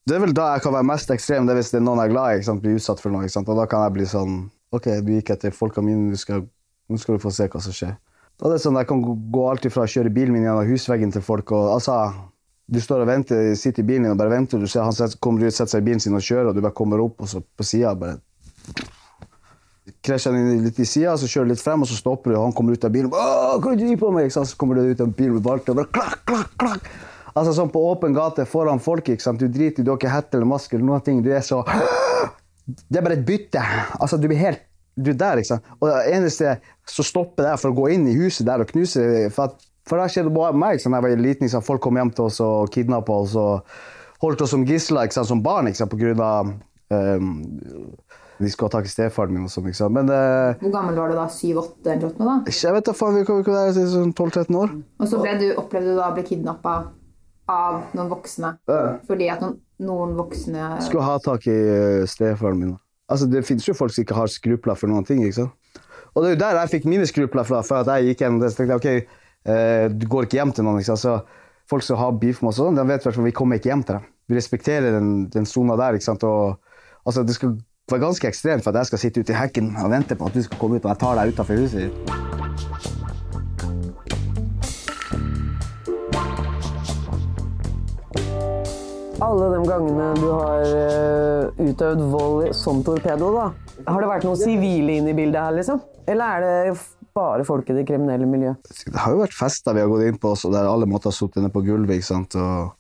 Det 0.07 0.15
er 0.15 0.21
vel 0.23 0.33
da 0.33 0.53
jeg 0.55 0.63
kan 0.63 0.73
være 0.73 0.87
mest 0.87 1.11
ekstrem, 1.11 1.47
det 1.47 1.57
er 1.57 1.59
hvis 1.59 1.73
det 1.73 1.81
er 1.81 1.83
noen 1.83 1.99
jeg 1.99 2.13
er 2.13 2.15
glad 2.15 2.39
i, 2.39 2.59
blir 2.63 2.77
utsatt 2.79 3.01
for 3.03 3.11
noe. 3.11 3.27
Og 3.27 3.57
da 3.59 3.65
kan 3.67 3.83
jeg 3.83 3.93
bli 3.97 4.05
sånn 4.07 4.37
OK, 4.71 4.85
du 5.03 5.11
gikk 5.17 5.31
etter 5.35 5.51
folka 5.51 5.83
mine, 5.83 6.13
nå 6.13 6.17
skal, 6.21 6.45
skal 6.97 7.17
du 7.19 7.25
få 7.25 7.33
se 7.35 7.49
hva 7.51 7.61
som 7.63 7.75
skjer. 7.75 7.97
Da 8.39 8.47
er 8.47 8.53
det 8.55 8.61
sånn, 8.63 8.77
Jeg 8.79 8.87
kan 8.87 9.03
gå- 9.03 9.19
gå 9.33 9.43
ifra 9.67 9.71
fra 9.73 9.83
å 9.83 9.91
kjøre 9.91 10.13
bilen 10.15 10.33
min 10.33 10.45
gjennom 10.45 10.69
husveggen 10.69 11.13
til 11.13 11.23
folk. 11.23 11.51
og 11.51 11.73
altså, 11.75 12.15
Du 12.71 12.81
står 12.81 13.01
og 13.03 13.07
venter, 13.07 13.55
sitter 13.55 13.83
i 13.83 13.87
bilen 13.87 14.03
din 14.03 14.13
og 14.13 14.19
bare 14.19 14.31
venter, 14.31 14.59
du 14.59 14.67
ser 14.67 14.83
han 14.83 14.93
kommer 15.21 15.47
ut, 15.47 15.55
setter 15.55 15.71
seg 15.71 15.83
i 15.83 15.87
bilen 15.87 16.01
sin 16.01 16.15
og 16.15 16.21
kjører, 16.21 16.49
og 16.49 16.55
du 16.55 16.61
bare 16.61 16.75
kommer 16.75 16.99
opp 17.03 17.21
og 17.23 17.27
så 17.29 17.43
på 17.43 17.65
sida 17.65 17.95
bare 17.95 18.19
krasjer 20.07 20.39
inn 20.39 20.63
litt 20.65 20.79
i 20.81 20.87
sida, 20.89 21.17
så 21.19 21.29
kjører 21.31 21.51
du 21.51 21.55
litt 21.55 21.65
frem, 21.65 21.83
og 21.85 21.91
så 21.91 21.99
stopper 21.99 22.33
du, 22.33 22.39
og 22.39 22.49
han 22.49 22.57
kommer 22.57 22.77
ut 22.77 22.87
av 22.87 22.95
bilen. 22.95 23.11
Åh, 23.13 23.59
hva 23.59 23.73
er 23.75 23.81
det 23.81 23.91
du 23.91 24.01
på 24.01 24.13
meg? 24.15 24.31
Så 24.33 24.47
kommer 24.61 24.79
du 24.79 24.89
ut 24.89 25.03
av 25.03 25.13
bilen 25.19 25.37
med 25.39 25.45
balter, 25.45 25.75
og 25.75 25.83
bare 25.83 25.93
klakk, 25.99 26.25
klakk, 26.31 26.57
klakk. 26.63 26.89
Altså 27.37 27.53
sånn 27.53 27.73
på 27.73 27.83
åpen 27.91 28.15
gate 28.17 28.47
foran 28.49 28.81
folk. 28.81 29.09
ikke 29.13 29.25
sant? 29.25 29.43
Du 29.43 29.53
driter, 29.53 29.85
du 29.85 29.93
har 29.93 30.01
ikke 30.01 30.13
hette 30.13 30.39
eller 30.39 30.49
maske 30.49 30.77
eller 30.77 30.89
noen 30.89 31.05
ting. 31.05 31.21
Du 31.25 31.31
er 31.35 31.45
så 31.45 31.63
Det 32.67 32.99
er 32.99 33.05
bare 33.05 33.19
et 33.19 33.27
bytte. 33.29 33.61
Altså, 34.01 34.19
du 34.19 34.27
blir 34.31 34.41
helt 34.41 34.65
Du 34.97 35.11
er 35.13 35.19
der, 35.21 35.43
ikke 35.43 35.53
sant. 35.53 35.67
Og 35.77 35.91
det 35.91 36.15
eneste 36.17 36.55
som 36.89 37.05
stopper 37.05 37.45
deg 37.45 37.59
for 37.61 37.75
å 37.75 37.77
gå 37.77 37.91
inn 37.93 38.07
i 38.09 38.17
huset 38.17 38.47
der 38.49 38.65
og 38.65 38.71
knuse 38.71 39.03
For, 39.35 39.51
at, 39.51 39.67
for 39.87 40.01
det 40.01 40.09
skjedde 40.15 40.33
bare 40.33 40.57
meg 40.57 40.81
da 40.81 40.89
jeg 40.89 41.05
var 41.05 41.21
liten. 41.21 41.51
Ikke? 41.51 41.61
Folk 41.67 41.85
kom 41.85 42.01
hjem 42.01 42.15
til 42.17 42.31
oss 42.31 42.41
og 42.41 42.73
kidnappa 42.73 43.21
oss 43.27 43.37
og 43.37 43.77
holdt 44.25 44.47
oss 44.47 44.55
som 44.57 44.65
gisler 44.65 45.13
som 45.13 45.45
barn 45.45 45.69
ikke 45.69 45.83
sant? 45.83 45.93
på 45.93 46.01
grunn 46.01 46.23
av 46.25 46.55
ehm, 46.97 47.35
de 48.39 48.51
skulle 48.53 48.69
ha 48.69 48.75
tak 48.77 48.89
i 48.89 48.93
stefaren 48.93 49.33
min 49.33 49.47
og 49.47 49.53
sånn. 49.53 49.67
ikke 49.71 49.79
sant? 49.79 49.95
Men 49.97 50.11
eh, 50.13 50.59
Hvor 50.61 50.73
gammel 50.75 50.99
var 51.01 51.13
du 51.13 51.17
da? 51.17 51.27
7-8 51.33 51.93
eller 51.95 52.15
noe? 52.21 52.37
da? 52.45 52.53
jeg 52.53 52.77
vet 52.77 52.89
da 52.91 52.95
faen, 52.97 53.17
vi 53.17 53.25
kom 53.29 53.41
ikke 53.41 53.55
der 53.57 53.73
til 53.77 53.87
sånn 53.93 54.13
12-13 54.13 54.59
år. 54.61 54.75
Og 55.01 55.09
så 55.11 55.21
ble 55.23 55.37
du, 55.41 55.47
opplevde 55.61 55.95
du 55.95 56.01
da 56.01 56.11
å 56.11 56.17
bli 56.17 56.25
kidnappa 56.29 56.75
av 57.49 57.79
noen 57.97 58.11
voksne? 58.11 58.51
Ja. 58.69 58.81
Fordi 59.09 59.29
at 59.33 59.45
noen, 59.45 59.57
noen 59.87 60.17
voksne 60.19 60.73
Skulle 60.85 61.07
ha 61.07 61.17
tak 61.23 61.47
i 61.49 61.55
eh, 61.57 62.03
stefaren 62.11 62.61
min. 62.61 62.75
Altså, 63.09 63.29
det 63.31 63.45
finnes 63.47 63.67
jo 63.69 63.75
folk 63.79 63.95
som 63.95 64.03
ikke 64.03 64.17
har 64.19 64.33
skrupler 64.33 64.75
for 64.79 64.91
noen 64.91 65.07
ting. 65.07 65.23
ikke 65.25 65.45
sant? 65.45 65.83
Og 66.17 66.25
det 66.25 66.31
er 66.31 66.35
jo 66.37 66.41
der 66.43 66.59
jeg 66.63 66.73
fikk 66.79 66.87
mine 66.91 67.07
skrupler 67.07 67.45
fra. 67.47 67.63
for 67.63 67.85
at 67.85 67.91
jeg 67.93 68.11
gikk 68.13 68.25
gjennom 68.25 68.41
det, 68.41 68.51
så 68.53 68.63
tenkte 68.63 68.77
jeg, 68.91 69.05
ok, 69.05 69.19
eh, 69.53 69.87
Du 69.93 70.07
går 70.11 70.27
ikke 70.27 70.41
hjem 70.41 70.53
til 70.57 70.65
noen. 70.67 70.81
ikke 70.81 70.93
sant? 70.97 71.05
Så 71.05 71.17
Folk 71.67 71.83
som 71.83 71.99
har 71.99 72.13
beef 72.15 72.43
med 72.43 72.53
oss, 72.53 72.61
og 72.63 72.69
sånn, 72.69 72.77
de 72.79 72.85
vet 72.87 73.03
i 73.03 73.09
hvert 73.09 73.17
fall 73.17 73.25
vi 73.27 73.35
kommer 73.35 73.59
ikke 73.59 73.73
hjem 73.73 73.81
til 73.83 73.97
dem. 73.97 74.05
Vi 74.31 74.37
respekterer 74.39 74.93
den, 74.95 75.09
den 75.35 75.47
sona 75.51 75.75
der. 75.79 75.97
ikke 75.99 76.07
sant? 76.07 76.23
Og, 76.23 76.61
altså, 77.05 77.25
Det 77.27 77.35
skal 77.35 77.57
være 77.87 78.03
ganske 78.03 78.27
ekstremt 78.27 78.65
for 78.65 78.75
at 78.75 78.81
jeg 78.81 78.89
skal 78.89 78.99
sitte 78.99 79.23
ute 79.23 79.31
i 79.31 79.37
hekken 79.39 79.69
og 79.79 79.93
vente 79.93 80.17
på 80.19 80.27
at 80.27 80.35
du 80.35 80.43
skal 80.43 80.59
komme 80.59 80.79
ut, 80.79 80.87
og 80.87 80.91
jeg 80.91 80.99
tar 80.99 81.19
deg 81.21 81.31
utafor 81.31 81.61
huset 81.61 81.85
ditt. 81.85 81.95
Alle 89.23 89.47
de 89.53 89.61
gangene 89.69 90.09
du 90.19 90.27
har 90.33 90.65
eh, 90.67 91.63
utøvd 91.63 92.03
vold 92.11 92.49
som 92.59 92.83
torpedo, 92.85 93.31
da, 93.37 93.45
har 93.87 94.03
det 94.03 94.09
vært 94.11 94.27
noen 94.27 94.41
sivile 94.41 94.97
inne 94.99 95.13
i 95.13 95.17
bildet 95.17 95.39
her, 95.41 95.55
liksom? 95.55 95.79
Eller 96.11 96.27
er 96.27 96.43
det 96.43 96.81
bare 97.17 97.47
folk 97.47 97.71
i 97.71 97.77
det 97.79 97.85
kriminelle 97.87 98.27
miljøet? 98.29 98.73
Det 98.83 98.99
har 98.99 99.15
jo 99.15 99.23
vært 99.23 99.37
fester 99.37 99.77
vi 99.77 99.85
har 99.85 99.93
gått 99.93 100.09
inn 100.09 100.19
på 100.21 100.35
der 100.51 100.67
alle 100.67 100.89
måtte 100.91 101.13
ha 101.13 101.15
sittet 101.15 101.39
nede 101.39 101.55
på 101.55 101.63
gulvet. 101.65 102.01
ikke 102.01 102.09
sant? 102.11 102.35
Og 102.35 102.75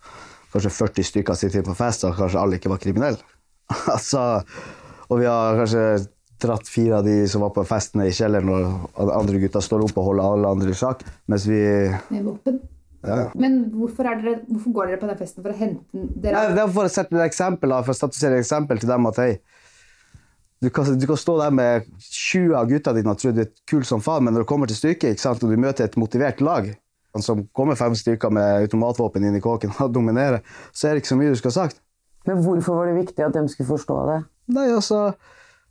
kanskje 0.50 0.74
40 0.74 1.08
stykker 1.12 1.38
sitter 1.38 1.64
på 1.64 1.78
fest, 1.78 2.02
og 2.04 2.18
kanskje 2.18 2.42
alle 2.42 2.58
ikke 2.58 2.74
var 2.74 2.82
kriminelle. 2.82 3.22
altså, 3.94 4.42
og 5.08 5.20
vi 5.20 5.28
har 5.28 5.58
kanskje 5.60 5.82
dratt 6.42 6.68
fire 6.68 6.98
av 6.98 7.06
de 7.06 7.16
som 7.30 7.44
var 7.44 7.52
på 7.56 7.64
festene 7.66 8.08
i 8.08 8.14
kjelleren, 8.14 8.50
og 8.52 9.12
andre 9.14 9.40
gutter 9.40 9.64
står 9.64 9.86
opp 9.86 10.00
og 10.00 10.08
holder 10.10 10.32
alle 10.36 10.54
andre 10.56 10.72
i 10.72 10.76
sjakk, 10.76 11.04
mens 11.32 11.46
vi 11.48 11.60
med 12.12 12.26
våpen. 12.26 12.58
ja. 13.06 13.28
Men 13.38 13.62
hvorfor, 13.72 14.08
er 14.10 14.20
dere, 14.20 14.40
hvorfor 14.50 14.74
går 14.76 14.92
dere 14.92 15.00
på 15.00 15.10
den 15.10 15.20
festen? 15.20 15.44
For 15.44 15.54
å 15.54 15.56
hente 15.56 16.06
dere 16.20 16.36
Nei, 16.36 16.56
det 16.58 16.64
er 16.64 16.74
for 16.76 16.88
å 16.88 16.92
sette 16.92 17.16
et 17.16 17.28
eksempel, 17.28 17.72
da, 17.72 17.82
for 17.86 17.96
å 17.96 18.00
statusere 18.00 18.36
et 18.36 18.44
eksempel 18.44 18.82
til 18.82 18.92
dem 18.92 19.08
at 19.08 19.22
hei, 19.22 19.30
du 20.64 20.70
kan, 20.72 20.88
du 20.98 21.06
kan 21.08 21.20
stå 21.20 21.36
der 21.40 21.52
med 21.52 21.88
20 22.00 22.56
av 22.56 22.68
gutta 22.68 22.92
dine 22.96 23.12
og 23.12 23.20
tro 23.20 23.32
du 23.32 23.42
er 23.44 23.52
kul 23.68 23.84
som 23.88 24.04
faen, 24.04 24.24
men 24.26 24.36
når 24.36 24.44
det 24.44 24.50
kommer 24.50 24.70
til 24.70 24.78
stykket, 24.78 25.24
og 25.28 25.48
du 25.48 25.56
møter 25.60 25.88
et 25.88 25.98
motivert 26.00 26.40
lag 26.44 26.72
som 27.22 27.46
kommer 27.56 27.78
fem 27.78 27.94
stykker 27.96 28.32
med 28.32 28.66
automatvåpen 28.66 29.24
inn 29.24 29.38
i 29.38 29.40
kåken 29.44 29.72
og 29.80 29.92
dominerer, 29.96 30.42
så 30.72 30.88
er 30.88 30.96
det 30.96 31.04
ikke 31.04 31.14
så 31.14 31.20
mye 31.20 31.32
du 31.32 31.40
skal 31.40 31.54
ha 31.54 31.58
sagt. 31.64 31.80
Men 32.26 32.42
hvorfor 32.42 32.80
var 32.80 32.90
det 32.90 32.98
viktig 33.00 33.24
at 33.26 33.36
de 33.36 33.44
skulle 33.52 33.70
forstå 33.70 33.96
det? 34.10 34.18
Nei, 34.56 34.66
altså, 34.74 35.12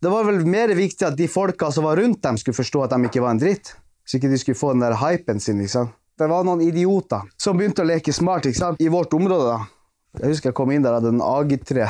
det 0.04 0.12
var 0.12 0.28
vel 0.28 0.42
mer 0.48 0.74
viktig 0.76 1.08
at 1.08 1.18
de 1.20 1.28
folka 1.32 1.72
som 1.72 1.88
var 1.88 2.00
rundt 2.00 2.22
dem, 2.24 2.40
skulle 2.40 2.58
forstå 2.58 2.84
at 2.86 2.96
de 2.96 3.10
ikke 3.10 3.24
var 3.24 3.36
en 3.36 3.42
dritt. 3.42 3.76
Så 4.06 4.20
ikke 4.20 4.32
de 4.32 4.40
skulle 4.42 4.60
få 4.60 4.74
den 4.76 4.84
der 4.86 4.98
hypen 5.02 5.40
sin. 5.42 5.64
sant? 5.68 5.96
Det 6.16 6.28
var 6.32 6.46
noen 6.48 6.62
idioter 6.64 7.26
som 7.42 7.58
begynte 7.58 7.84
å 7.84 7.90
leke 7.90 8.14
smart 8.16 8.46
ikke 8.48 8.60
sant? 8.60 8.82
i 8.84 8.92
vårt 8.92 9.14
område. 9.18 9.56
da. 9.56 10.22
Jeg 10.22 10.32
husker 10.32 10.52
jeg 10.52 10.56
kom 10.56 10.72
inn 10.72 10.86
der 10.86 10.96
hadde 10.96 11.12
en 11.12 11.24
AG3. 11.24 11.90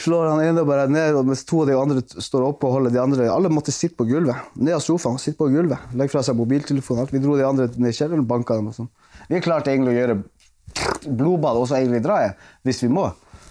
Slår 0.00 0.30
han 0.30 0.40
ene 0.40 0.62
bare 0.64 0.86
ned, 0.88 1.18
og 1.18 1.26
mens 1.28 1.42
to 1.44 1.60
av 1.60 1.68
de 1.68 1.76
andre 1.76 2.00
står 2.08 2.46
oppe 2.46 2.64
og 2.68 2.78
holder 2.78 2.94
de 2.94 3.00
andre 3.02 3.26
Alle 3.28 3.50
måtte 3.52 3.74
sitte 3.74 3.98
på 3.98 4.06
gulvet. 4.08 4.48
Ned 4.56 4.78
av 4.78 4.80
sofaen, 4.84 5.18
sitte 5.20 5.36
på 5.42 5.50
gulvet. 5.52 5.90
Legge 5.92 6.14
fra 6.14 6.22
seg 6.24 6.38
mobiltelefonen. 6.38 7.10
Vi 7.10 7.20
dro 7.20 7.36
de 7.36 7.44
andre 7.44 7.68
ned 7.74 7.90
i 7.90 7.96
kjelleren 7.96 8.22
og 8.24 8.30
banka 8.30 8.56
dem. 8.56 8.70
og 8.70 8.78
sånn. 8.78 8.88
Vi 9.28 9.42
klarte 9.44 9.74
egentlig 9.74 9.92
å 9.92 9.98
gjøre 9.98 10.16
blodbad 11.06 11.56
også 11.62 11.78
egentlig 11.80 12.02
dra 12.04 12.20
i, 12.26 12.30
hvis 12.66 12.82
vi 12.84 12.88
må. 12.92 13.08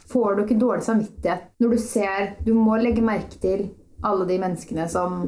Får 0.09 0.35
du 0.39 0.43
ikke 0.45 0.57
dårlig 0.59 0.83
samvittighet 0.87 1.51
når 1.61 1.69
du 1.75 1.77
ser 1.83 2.31
Du 2.45 2.53
må 2.57 2.77
legge 2.81 3.01
merke 3.05 3.37
til 3.41 3.67
alle 4.01 4.23
de 4.29 4.37
menneskene 4.39 4.85
som, 4.89 5.25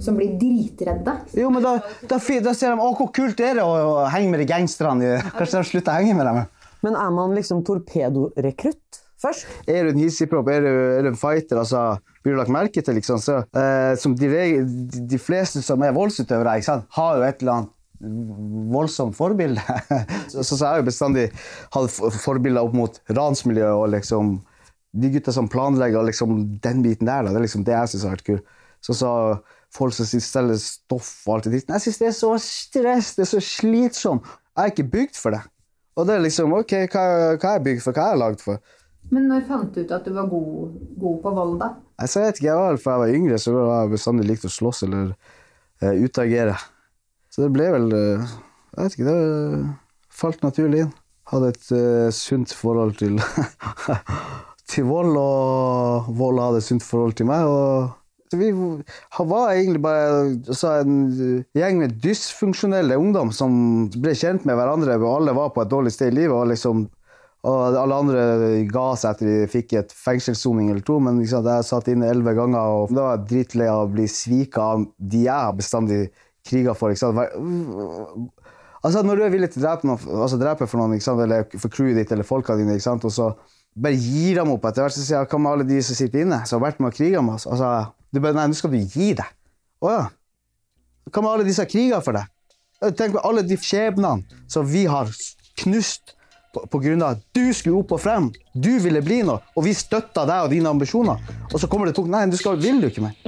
som 0.00 0.16
blir 0.16 0.38
dritredde. 0.40 1.12
Jo, 1.36 1.50
men 1.52 1.62
da, 1.62 1.74
da, 2.08 2.16
da 2.16 2.18
ser 2.56 2.72
de 2.72 2.80
å, 2.80 2.92
hvor 2.96 3.10
kult 3.14 3.40
er 3.44 3.58
det 3.58 3.64
å, 3.66 3.74
å 4.00 4.06
henge 4.08 4.30
med 4.32 4.40
de 4.40 4.46
gangsterne. 4.48 5.18
Kanskje 5.36 5.60
de 5.60 5.68
slutter 5.68 5.92
å 5.92 5.98
henge 6.00 6.16
med 6.16 6.26
dem. 6.30 6.40
Men 6.86 6.96
er 6.96 7.10
man 7.12 7.34
liksom 7.36 7.60
torpedorekrutt 7.66 9.02
først? 9.20 9.46
Er 9.68 9.84
du 9.84 9.92
en 9.92 10.00
hissigpropp, 10.00 10.48
er, 10.48 10.62
du- 10.64 10.96
er 10.98 11.02
du 11.02 11.08
en 11.12 11.18
fighter, 11.18 11.58
altså, 11.60 11.98
blir 12.22 12.36
du 12.36 12.38
lagt 12.40 12.52
merke 12.54 12.82
til, 12.86 12.94
liksom, 12.98 13.18
så, 13.20 13.40
eh, 13.52 13.94
som 13.98 14.14
de, 14.16 14.28
de, 14.30 15.02
de 15.10 15.18
fleste 15.20 15.60
som 15.66 15.82
er 15.82 15.92
voldsutøvere, 15.96 16.56
ikke 16.60 16.70
sant, 16.70 16.86
har 16.94 17.18
jo 17.18 17.26
et 17.26 17.42
eller 17.42 17.56
annet 17.56 17.74
voldsomt 17.98 19.16
forbilde. 19.16 19.62
så, 20.32 20.42
så, 20.42 20.54
så 20.54 20.62
jeg 20.62 20.70
har 20.70 20.82
jo 20.82 20.88
bestandig 20.88 21.26
hatt 21.74 21.98
forbilder 22.22 22.62
opp 22.62 22.76
mot 22.76 23.00
ransmiljøet 23.10 23.74
og 23.74 23.92
liksom 23.96 24.38
de 24.98 25.10
gutta 25.12 25.34
som 25.34 25.50
planlegger 25.50 26.06
liksom, 26.06 26.40
den 26.64 26.82
biten 26.82 27.08
der, 27.08 27.26
da, 27.26 27.32
det 27.32 27.42
er 27.42 27.46
liksom 27.46 27.66
det 27.66 27.74
jeg 27.74 27.92
syns 27.92 28.06
har 28.06 28.16
vært 28.16 28.28
kult. 28.28 28.56
Så 28.84 28.94
sa 28.94 29.12
folk 29.74 29.94
som 29.94 30.06
selger 30.06 30.58
stoff 30.62 31.10
og 31.26 31.34
alt 31.34 31.48
det 31.48 31.58
der 31.58 31.74
Jeg 31.74 31.84
syns 31.84 32.00
det 32.00 32.08
er 32.08 32.16
så 32.16 32.32
stress, 32.40 33.14
det 33.16 33.24
er 33.26 33.30
så 33.34 33.42
slitsomt. 33.44 34.26
Jeg 34.54 34.62
er 34.64 34.72
ikke 34.72 34.90
bygd 34.94 35.18
for 35.18 35.34
det. 35.34 35.42
Og 35.98 36.06
det 36.06 36.14
er 36.14 36.24
liksom 36.24 36.54
OK, 36.54 36.74
hva, 36.92 37.04
hva 37.34 37.50
er 37.50 37.58
jeg 37.58 37.64
bygd 37.66 37.84
for? 37.84 37.96
Hva 37.96 38.06
er 38.06 38.14
jeg 38.14 38.22
lagd 38.22 38.44
for? 38.44 38.62
Men 39.12 39.28
når 39.30 39.44
fant 39.48 39.74
du 39.74 39.82
ut 39.82 39.92
at 39.94 40.06
du 40.06 40.12
var 40.14 40.28
god, 40.30 40.72
god 41.00 41.20
på 41.24 41.34
vold, 41.36 41.54
da? 41.62 41.68
Jeg, 41.98 42.10
så 42.12 42.20
jeg 42.20 42.30
vet 42.30 42.40
ikke, 42.40 42.48
jeg 42.48 42.62
var, 42.62 42.80
For 42.82 42.92
jeg 42.92 43.02
var 43.02 43.20
yngre, 43.20 43.38
så 43.42 43.54
var 43.56 43.70
jeg 43.82 43.92
bestandig 43.94 44.26
likt 44.28 44.46
å 44.46 44.52
slåss 44.52 44.82
eller 44.86 45.12
uh, 45.82 45.94
utagere. 46.04 46.56
Så 47.38 47.44
det 47.44 47.54
ble 47.54 47.68
vel 47.70 47.92
eh, 47.94 48.30
Jeg 48.74 48.80
vet 48.80 48.94
ikke, 48.96 49.12
det 49.12 50.16
falt 50.18 50.40
naturlig 50.42 50.80
inn. 50.82 50.96
Hadde 51.30 51.52
et 51.52 51.68
uh, 51.70 52.08
sunt 52.10 52.50
forhold 52.56 52.96
til 52.98 53.20
til 54.72 54.88
vold, 54.88 55.14
og 55.20 56.08
vold 56.18 56.40
hadde 56.42 56.58
et 56.58 56.66
sunt 56.66 56.82
forhold 56.82 57.14
til 57.14 57.28
meg. 57.30 57.46
og 57.46 57.94
vi 58.34 58.50
var 58.50 59.52
egentlig 59.52 59.84
bare 59.84 60.80
en 60.82 60.96
gjeng 61.56 61.78
med 61.78 61.94
dysfunksjonelle 62.02 62.98
ungdom 62.98 63.30
som 63.32 63.52
ble 63.94 64.16
kjent 64.18 64.44
med 64.48 64.58
hverandre. 64.58 64.98
og 64.98 65.20
Alle 65.20 65.36
var 65.38 65.54
på 65.54 65.62
et 65.62 65.70
dårlig 65.70 65.94
sted 65.94 66.10
i 66.10 66.16
livet. 66.18 66.34
Og, 66.34 66.50
liksom, 66.50 66.82
og 67.46 67.78
alle 67.78 68.02
andre 68.02 68.26
ga 68.68 68.86
seg 68.98 69.14
etter 69.14 69.30
de 69.30 69.50
fikk 69.54 69.76
et 69.78 69.94
fengselssoning 69.94 70.72
eller 70.72 70.84
to. 70.84 70.98
Men 71.00 71.22
liksom, 71.22 71.46
jeg 71.46 71.70
satt 71.70 71.92
inne 71.92 72.10
elleve 72.10 72.34
ganger 72.36 72.80
og 72.82 72.92
da 72.92 73.06
var 73.06 73.20
jeg 73.20 73.28
dritlei 73.30 73.70
av 73.70 73.86
å 73.86 73.92
bli 73.94 74.08
svika 74.10 74.72
av 74.74 74.88
de 74.98 75.28
jeg 75.28 75.60
bestandig 75.62 76.02
kriga 76.48 76.74
for. 76.78 76.94
Ikke 76.94 77.04
sant? 77.04 78.32
Altså, 78.78 79.02
når 79.02 79.18
du 79.18 79.24
er 79.26 79.32
villig 79.34 79.50
til 79.52 79.62
å 79.62 79.66
drepe, 79.66 79.88
noen, 79.88 80.02
altså, 80.22 80.38
drepe 80.40 80.68
for 80.70 80.80
noen, 80.80 80.96
ikke 80.96 81.06
sant? 81.08 81.22
eller 81.24 81.46
for 81.58 81.72
crewet 81.74 81.98
ditt 81.98 82.12
eller 82.14 82.26
folka 82.26 82.56
dine, 82.58 82.76
ikke 82.78 82.86
sant? 82.86 83.06
og 83.08 83.14
så 83.14 83.32
bare 83.78 83.98
gir 83.98 84.38
dem 84.40 84.52
opp 84.54 84.66
etter 84.68 84.84
hvert, 84.84 84.94
så 84.94 85.04
sier 85.04 85.18
jeg 85.20 85.30
hva 85.30 85.40
med 85.42 85.52
alle 85.52 85.66
de 85.68 85.80
som 85.84 85.98
sitter 85.98 86.24
inne, 86.24 86.40
som 86.48 86.58
har 86.58 86.70
vært 86.70 86.82
med 86.82 86.90
og 86.92 86.98
kriga 86.98 87.22
med 87.24 87.38
oss? 87.38 87.46
Altså, 87.50 87.72
du 88.14 88.22
bare, 88.22 88.38
nei, 88.38 88.46
nå 88.50 88.58
skal 88.58 88.72
du 88.74 88.78
gi 88.80 89.12
deg. 89.18 89.34
Å 89.84 89.94
ja. 89.94 90.04
Hva 91.08 91.24
med 91.24 91.32
alle 91.32 91.46
de 91.46 91.54
som 91.56 91.66
har 91.66 91.72
kriga 91.72 92.00
for 92.04 92.18
deg? 92.18 92.30
Tenk 92.98 93.16
på 93.16 93.24
alle 93.26 93.42
de 93.46 93.58
skjebnene 93.58 94.46
som 94.50 94.66
vi 94.66 94.84
har 94.90 95.10
knust 95.58 96.14
på 96.58 96.80
grunn 96.82 97.02
av 97.02 97.16
at 97.16 97.24
du 97.36 97.52
skulle 97.54 97.82
opp 97.82 97.92
og 97.94 98.02
frem. 98.02 98.30
Du 98.54 98.70
ville 98.82 99.02
bli 99.04 99.20
noe, 99.26 99.42
og 99.54 99.66
vi 99.66 99.74
støtta 99.76 100.24
deg 100.28 100.46
og 100.46 100.54
dine 100.54 100.70
ambisjoner. 100.70 101.20
Og 101.52 101.58
så 101.60 101.70
kommer 101.70 101.90
det 101.90 101.96
tungt 101.98 102.10
Nei, 102.12 102.24
du 102.30 102.38
skal, 102.40 102.58
vil 102.62 102.80
du 102.82 102.88
ikke 102.88 103.04
mer. 103.04 103.18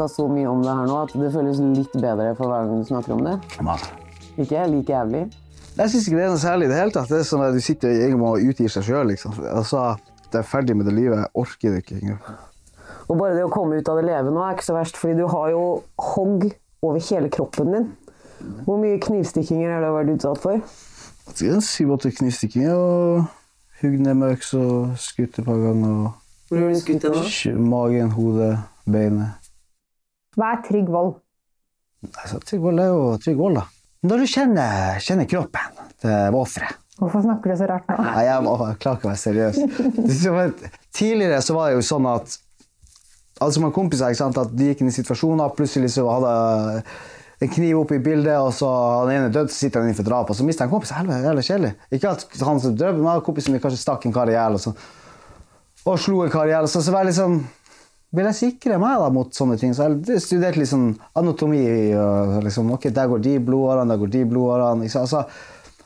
Snakka 0.00 0.08
så 0.08 0.28
mye 0.28 0.48
om 0.48 0.62
det 0.62 0.72
her 0.72 0.86
nå 0.88 0.96
at 1.04 1.12
det 1.12 1.30
føles 1.34 1.58
litt 1.60 1.92
bedre 2.00 2.34
for 2.36 2.48
hver 2.48 2.66
gang 2.68 2.80
du 2.80 2.88
snakker 2.88 3.12
om 3.12 3.24
det? 3.26 3.34
Ikke 4.40 4.62
like 4.70 4.92
jævlig? 4.92 5.22
Jeg 5.76 5.90
syns 5.92 6.06
ikke 6.08 6.16
det 6.18 6.24
er 6.24 6.30
noe 6.32 6.40
særlig 6.40 6.66
i 6.66 6.70
det 6.70 6.78
hele 6.80 6.92
tatt. 6.94 7.08
Det 7.10 7.18
er 7.20 7.26
sånn 7.28 7.42
at 7.44 7.54
Du 7.54 7.60
sitter 7.60 7.88
egentlig 7.92 8.20
og 8.26 8.48
utgir 8.50 8.68
seg 8.72 8.84
sjøl. 8.86 9.06
Liksom. 9.12 9.32
Altså, 9.52 9.96
det 10.32 10.38
er 10.40 10.46
ferdig 10.48 10.76
med 10.76 10.86
det 10.88 10.94
livet. 10.96 11.18
Jeg 11.20 11.30
orker 11.34 11.70
det 11.74 11.82
ikke. 11.84 11.98
engang. 12.00 12.20
Og 13.10 13.18
bare 13.18 13.34
det 13.36 13.44
å 13.44 13.50
komme 13.52 13.76
ut 13.78 13.88
av 13.90 13.96
det 14.00 14.06
leve 14.06 14.30
nå 14.32 14.42
er 14.44 14.54
ikke 14.56 14.68
så 14.70 14.76
verst, 14.76 14.96
fordi 14.96 15.16
du 15.18 15.26
har 15.28 15.50
jo 15.50 15.64
hogg 16.14 16.48
over 16.82 17.00
hele 17.10 17.28
kroppen 17.32 17.72
din. 17.74 17.88
Hvor 18.64 18.78
mye 18.80 19.00
knivstikkinger 19.02 19.74
har 19.74 19.84
du 19.84 19.90
vært 19.98 20.14
utsatt 20.16 20.40
for? 20.40 20.62
Syv-åtte 21.36 22.10
knivstikkinger 22.16 22.72
og 22.74 23.26
hugd 23.82 24.00
ned 24.06 24.16
med 24.16 24.36
øks 24.36 24.54
og 24.56 24.96
skutt 25.00 25.38
et 25.38 25.44
par 25.46 25.60
ganger. 25.60 25.90
og 25.90 26.48
Hvor 26.48 26.58
har 26.64 26.72
du 26.72 26.80
skutt 26.80 27.04
sk- 27.28 27.58
Magen, 27.58 28.10
hodet, 28.16 28.58
beinet. 28.90 29.36
Hva 30.38 30.52
er 30.54 30.60
trygg 30.66 30.88
vold? 30.92 31.14
Altså, 32.10 32.38
trygg 32.46 32.62
vold 32.64 32.80
er 32.80 32.86
jo 32.92 33.00
trygg 33.24 33.36
vold, 33.40 33.58
da. 33.60 33.64
Når 34.08 34.22
du 34.22 34.26
kjenner, 34.32 35.00
kjenner 35.04 35.26
kroppen 35.28 35.80
til 36.00 36.36
offeret 36.38 36.76
Hvorfor 37.00 37.22
snakker 37.24 37.52
du 37.52 37.56
så 37.56 37.66
rart 37.68 37.86
nå? 37.88 37.94
Nei, 38.04 38.22
jeg, 38.26 38.42
må- 38.44 38.54
jeg 38.68 38.76
klarer 38.82 38.98
ikke 38.98 39.08
å 39.08 39.10
være 39.10 39.20
seriøs. 39.22 40.70
Tidligere 40.92 41.38
så 41.42 41.54
var 41.56 41.70
det 41.70 41.78
jo 41.78 41.84
sånn 41.86 42.06
at 42.10 42.34
alle 43.40 43.54
som 43.56 43.64
har 43.64 43.72
kompiser, 43.72 44.10
ikke 44.12 44.20
sant, 44.20 44.36
at 44.36 44.50
de 44.52 44.66
gikk 44.68 44.82
inn 44.84 44.90
i 44.90 44.92
situasjoner, 44.92 45.54
plutselig 45.56 45.94
så 45.94 46.04
hadde 46.12 46.32
en 47.40 47.52
kniv 47.54 47.78
opp 47.80 47.94
i 47.96 48.00
bildet, 48.04 48.36
og 48.36 48.50
så 48.52 48.68
han 49.00 49.12
ene 49.14 49.30
død, 49.32 49.48
så 49.48 49.62
sitter 49.62 49.80
han 49.80 49.88
innenfor 49.88 50.04
drap, 50.10 50.28
og 50.28 50.36
så 50.36 50.44
mister 50.44 50.66
han 50.66 50.72
kompisen. 50.74 50.98
Helvete, 51.00 51.22
jævlig 51.24 51.44
kjedelig. 51.46 51.70
Ikke 51.96 52.10
at 52.12 52.26
han 52.50 52.60
som 52.60 52.74
drøp, 52.76 52.98
men 53.00 53.22
kompisen 53.24 53.56
min 53.56 53.62
kanskje 53.64 53.80
stakk 53.80 54.04
en 54.04 54.12
kar 54.12 54.28
i 54.28 54.36
hjel, 54.36 54.58
og, 54.58 54.64
så- 54.66 54.74
og 55.88 55.96
slo 56.04 56.20
en 56.26 56.34
kar 56.36 56.50
i 56.50 56.52
hjel. 56.52 56.68
Så, 56.68 56.82
så 56.84 56.92
var 56.92 57.06
det 57.08 57.14
liksom 57.14 57.38
vil 58.16 58.26
jeg 58.26 58.34
sikre 58.40 58.78
meg 58.82 58.98
da 58.98 59.08
mot 59.14 59.30
sånne 59.36 59.56
ting. 59.60 59.72
Så 59.76 59.86
jeg 60.08 60.20
studerte 60.24 60.58
litt 60.58 60.70
sånn 60.70 60.88
anatomi. 61.16 61.62
Og 61.94 62.40
liksom, 62.46 62.72
ok, 62.74 62.88
Der 62.96 63.08
går 63.12 63.22
de 63.22 63.38
blodårene, 63.38 63.88
der 63.92 64.00
går 64.02 64.10
de 64.16 64.24
blodårene. 64.32 64.82
Liksom. 64.86 65.04
Altså, 65.06 65.24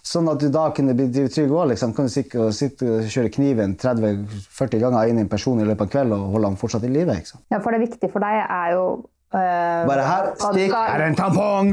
sånn 0.04 0.28
at 0.32 0.40
du 0.40 0.48
da 0.52 0.66
kunne 0.76 0.94
bli 0.96 1.08
trygg 1.12 1.52
òg. 1.52 1.70
Liksom. 1.74 1.94
Kan 1.96 2.08
du 2.08 2.12
sitte, 2.12 2.48
sitte 2.56 2.88
og 2.98 3.08
kjøre 3.12 3.32
kniven 3.34 3.76
30-40 3.80 4.80
ganger 4.86 5.08
inn 5.12 5.20
i 5.20 5.24
en 5.26 5.32
person 5.32 5.60
i 5.60 5.64
løpet 5.68 5.80
av 5.80 5.86
en 5.88 5.94
kveld 5.96 6.16
og 6.16 6.26
holde 6.36 6.50
han 6.52 6.60
fortsatt 6.60 6.84
i 6.88 6.92
live. 6.92 7.12
Liksom. 7.20 7.44
Ja, 7.52 7.60
for 7.64 7.76
det 7.76 7.82
viktige 7.86 8.12
for 8.12 8.24
deg 8.24 8.40
er 8.44 8.74
jo 8.76 8.84
øh, 9.34 9.80
Bare 9.88 10.04
her, 10.08 10.28
stikk, 10.36 10.68
skal- 10.72 10.90
her 10.92 11.00
er 11.04 11.08
en 11.12 11.18
tampong! 11.20 11.72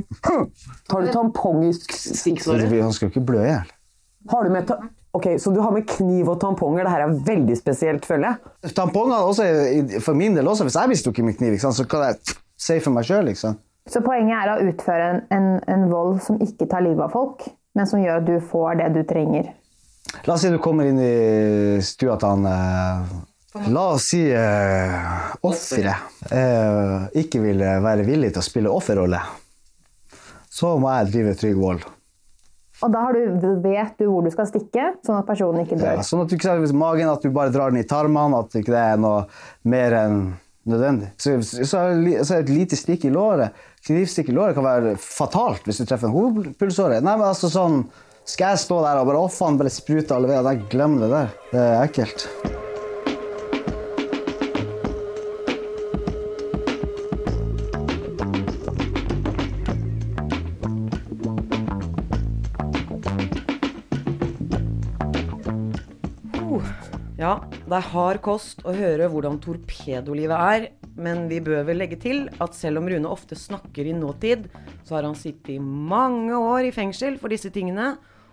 Har 0.92 1.06
du 1.06 1.12
tampong 1.16 1.68
i 1.70 1.74
stikksåret? 1.76 2.68
Han 2.82 2.92
skal 2.96 3.08
jo 3.10 3.14
ikke 3.16 3.26
blø 3.32 3.44
i 3.44 3.52
hjel. 3.54 3.72
Har 4.32 4.44
du 4.48 4.52
med 4.54 4.68
ta 4.70 4.80
Ok, 5.12 5.26
Så 5.44 5.52
du 5.52 5.60
har 5.60 5.74
med 5.76 5.88
kniv 5.88 6.30
og 6.32 6.40
tamponger. 6.40 6.86
Det 6.88 6.92
her 6.94 7.04
er 7.04 7.18
veldig 7.28 7.58
spesielt, 7.60 8.06
føler 8.08 8.30
jeg. 8.32 8.74
Tamponger 8.78 9.26
også, 9.28 9.48
for 10.06 10.16
min 10.16 10.38
del 10.38 10.48
også, 10.48 10.64
hvis 10.68 10.78
jeg 10.80 10.92
blir 10.92 11.02
stukket 11.02 11.28
med 11.28 11.36
kniv, 11.40 11.58
så 11.60 11.86
kan 11.90 12.06
jeg 12.08 12.38
safe 12.56 12.94
meg 12.94 13.08
sjøl. 13.10 13.28
Liksom. 13.28 13.58
Så 13.92 14.04
poenget 14.06 14.38
er 14.38 14.54
å 14.54 14.70
utføre 14.70 15.10
en, 15.10 15.24
en, 15.36 15.50
en 15.74 15.90
vold 15.92 16.22
som 16.24 16.40
ikke 16.44 16.70
tar 16.72 16.86
livet 16.86 17.04
av 17.10 17.12
folk, 17.16 17.44
men 17.76 17.90
som 17.90 18.00
gjør 18.00 18.22
at 18.22 18.30
du 18.30 18.38
får 18.52 18.80
det 18.80 18.88
du 18.96 19.02
trenger. 19.10 19.52
La 20.28 20.36
oss 20.36 20.46
si 20.46 20.52
du 20.52 20.60
kommer 20.64 20.88
inn 20.88 21.00
i 21.00 21.82
stua 21.86 22.18
til 22.20 22.34
han 22.34 22.48
eh, 22.50 23.12
La 23.72 23.84
oss 23.94 24.10
si 24.14 24.22
eh, 24.32 24.96
offeret 25.48 26.32
eh, 26.32 27.06
ikke 27.22 27.42
vil 27.44 27.64
være 27.84 28.06
villig 28.08 28.32
til 28.32 28.42
å 28.42 28.46
spille 28.46 28.72
offerrolle. 28.72 29.20
Så 30.52 30.74
må 30.80 30.92
jeg 30.92 31.12
drive 31.12 31.36
trygg 31.40 31.60
vold. 31.60 31.84
Og 32.82 32.94
da 32.94 33.08
du, 33.14 33.48
vet 33.62 33.98
du 34.00 34.08
hvor 34.10 34.26
du 34.26 34.32
skal 34.34 34.48
stikke, 34.50 34.92
sånn 35.06 35.20
at 35.20 35.28
personen 35.28 35.66
ikke 35.66 35.78
dør. 35.78 36.00
Ja, 36.00 36.06
sånn 36.06 36.24
at 36.24 36.32
du 36.32 36.38
ikke 36.38 36.50
ser 36.50 36.78
magen, 36.78 37.12
at 37.12 37.26
du 37.26 37.34
bare 37.34 37.54
drar 37.54 37.74
den 37.74 37.84
i 37.84 37.88
tarmene, 37.88 38.42
at 38.42 38.58
ikke 38.58 38.74
det 38.74 38.86
er 38.94 39.02
noe 39.02 39.26
mer 39.70 39.98
enn 40.00 40.22
nødvendig. 40.70 41.12
Så, 41.18 41.40
så, 41.42 41.66
så 41.66 42.40
et 42.40 42.50
lite 42.54 42.78
stikk 42.78 43.06
i 43.10 43.14
låret. 43.14 43.58
Knivstikk 43.86 44.30
i 44.30 44.38
låret 44.38 44.58
kan 44.58 44.66
være 44.66 44.96
fatalt 45.02 45.66
hvis 45.66 45.82
du 45.82 45.88
treffer 45.90 46.10
en 46.10 46.16
hovedpulsåre. 46.16 47.02
Nei, 47.02 47.18
men 47.18 47.30
altså 47.32 47.50
sånn 47.52 47.84
Skal 48.22 48.54
jeg 48.54 48.62
stå 48.68 48.84
der 48.86 49.02
og 49.02 49.10
bare 49.10 49.24
Å, 49.26 49.30
faen, 49.34 49.58
bare 49.58 49.74
sprute 49.74 50.14
alle 50.14 50.30
veier? 50.30 50.66
Glem 50.70 51.00
det 51.02 51.10
der. 51.10 51.38
Det 51.50 51.64
er 51.66 51.80
ekkelt. 51.88 52.28
Ja, 67.22 67.36
det 67.54 67.76
er 67.78 67.90
hard 67.92 68.18
kost 68.26 68.64
å 68.66 68.72
høre 68.74 69.06
hvordan 69.14 69.36
torpedolivet 69.44 70.34
er, 70.34 70.64
men 70.98 71.28
vi 71.30 71.38
bør 71.44 71.68
vel 71.68 71.78
legge 71.78 72.00
til 72.02 72.24
at 72.42 72.56
selv 72.58 72.82
om 72.82 72.88
Rune 72.90 73.12
ofte 73.14 73.38
snakker 73.38 73.86
i 73.86 73.94
nåtid, 73.94 74.48
så 74.82 74.96
har 74.98 75.06
han 75.06 75.14
sittet 75.14 75.52
i 75.54 75.60
mange 75.62 76.34
år 76.34 76.66
i 76.66 76.74
fengsel 76.74 77.20
for 77.22 77.30
disse 77.30 77.52
tingene, 77.54 77.92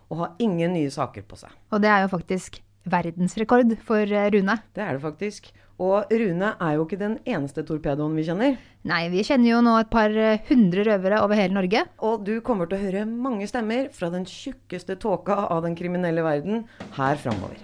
og 0.08 0.22
har 0.22 0.40
ingen 0.40 0.72
nye 0.72 0.88
saker 0.88 1.26
på 1.28 1.36
seg. 1.36 1.52
Og 1.68 1.84
det 1.84 1.90
er 1.92 2.06
jo 2.06 2.14
faktisk 2.14 2.62
verdensrekord 2.88 3.76
for 3.84 4.08
eh, 4.08 4.30
Rune. 4.32 4.56
Det 4.72 4.86
er 4.86 4.96
det 4.96 5.04
faktisk. 5.04 5.52
Og 5.84 6.08
Rune 6.08 6.54
er 6.56 6.78
jo 6.78 6.88
ikke 6.88 7.02
den 7.04 7.18
eneste 7.28 7.66
torpedoen 7.68 8.16
vi 8.16 8.24
kjenner. 8.24 8.56
Nei, 8.88 9.02
vi 9.12 9.20
kjenner 9.20 9.50
jo 9.50 9.60
nå 9.68 9.76
et 9.82 9.92
par 9.92 10.16
eh, 10.16 10.40
hundre 10.48 10.88
røvere 10.88 11.20
over 11.26 11.36
hele 11.36 11.58
Norge. 11.60 11.84
Og 12.00 12.24
du 12.24 12.38
kommer 12.40 12.72
til 12.72 12.80
å 12.80 12.86
høre 12.88 13.04
mange 13.04 13.52
stemmer 13.52 13.92
fra 13.92 14.08
den 14.16 14.24
tjukkeste 14.24 14.96
tåka 15.04 15.42
av 15.44 15.60
den 15.68 15.76
kriminelle 15.76 16.24
verden 16.24 16.64
her 16.96 17.20
framover. 17.20 17.60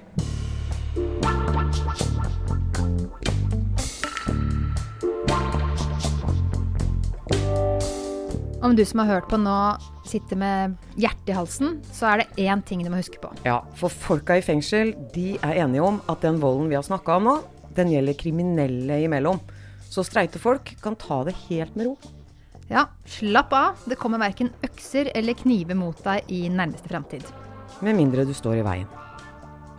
Om 8.65 8.77
du 8.77 8.85
som 8.89 9.03
har 9.03 9.11
hørt 9.11 9.27
på 9.29 9.37
nå 9.37 9.55
sitter 10.09 10.39
med 10.41 10.79
hjertet 10.97 11.29
i 11.31 11.35
halsen, 11.37 11.75
så 11.93 12.09
er 12.09 12.23
det 12.23 12.47
én 12.47 12.63
ting 12.65 12.81
du 12.81 12.89
må 12.89 12.97
huske 12.97 13.21
på. 13.21 13.29
Ja, 13.45 13.59
for 13.77 13.93
folka 13.93 14.39
i 14.41 14.45
fengsel 14.45 14.95
de 15.13 15.35
er 15.37 15.61
enige 15.67 15.85
om 15.85 16.01
at 16.09 16.25
den 16.25 16.41
volden 16.41 16.71
vi 16.73 16.79
har 16.79 16.87
snakka 16.87 17.19
om 17.19 17.29
nå, 17.29 17.37
den 17.77 17.93
gjelder 17.93 18.17
kriminelle 18.17 19.03
imellom. 19.05 19.43
Så 19.85 20.07
streite 20.09 20.41
folk 20.41 20.75
kan 20.83 20.97
ta 20.97 21.21
det 21.29 21.37
helt 21.45 21.77
med 21.77 21.91
ro. 21.91 21.95
Ja, 22.71 22.87
slapp 23.05 23.53
av. 23.53 23.85
Det 23.85 24.01
kommer 24.01 24.23
verken 24.25 24.49
økser 24.65 25.13
eller 25.15 25.37
kniver 25.37 25.77
mot 25.77 26.01
deg 26.07 26.33
i 26.33 26.47
nærmeste 26.49 26.89
framtid. 26.89 27.29
Med 27.85 28.01
mindre 28.01 28.25
du 28.25 28.33
står 28.33 28.63
i 28.63 28.67
veien. 28.67 29.04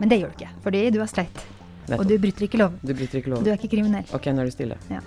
Men 0.00 0.10
det 0.12 0.20
gjør 0.20 0.32
du 0.32 0.40
ikke, 0.42 0.54
fordi 0.64 0.80
du 0.92 1.00
er 1.00 1.08
streit. 1.10 1.44
Nettopp. 1.86 2.00
Og 2.02 2.08
du 2.10 2.18
bryter 2.18 2.48
ikke 2.48 2.58
lov. 2.60 2.74
Du 2.82 2.92
bryter 2.92 3.20
ikke 3.22 3.30
lov. 3.32 3.44
Du 3.46 3.52
er 3.52 3.60
ikke 3.60 3.70
kriminell. 3.76 4.08
Ok, 4.16 4.26
nå 4.34 4.42
er 4.42 4.50
du 4.50 4.54
stille. 4.54 4.76
Ja. 4.90 5.00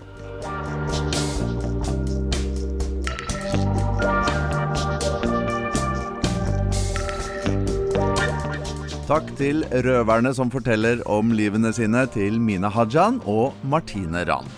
Takk 9.10 9.32
til 9.40 9.64
røverne 9.86 10.32
som 10.38 10.52
forteller 10.54 11.00
om 11.10 11.32
livene 11.34 11.72
sine 11.74 12.04
til 12.14 12.38
Mina 12.38 12.70
Hajan 12.70 13.18
og 13.26 13.58
Martine 13.66 14.22
Rand. 14.30 14.50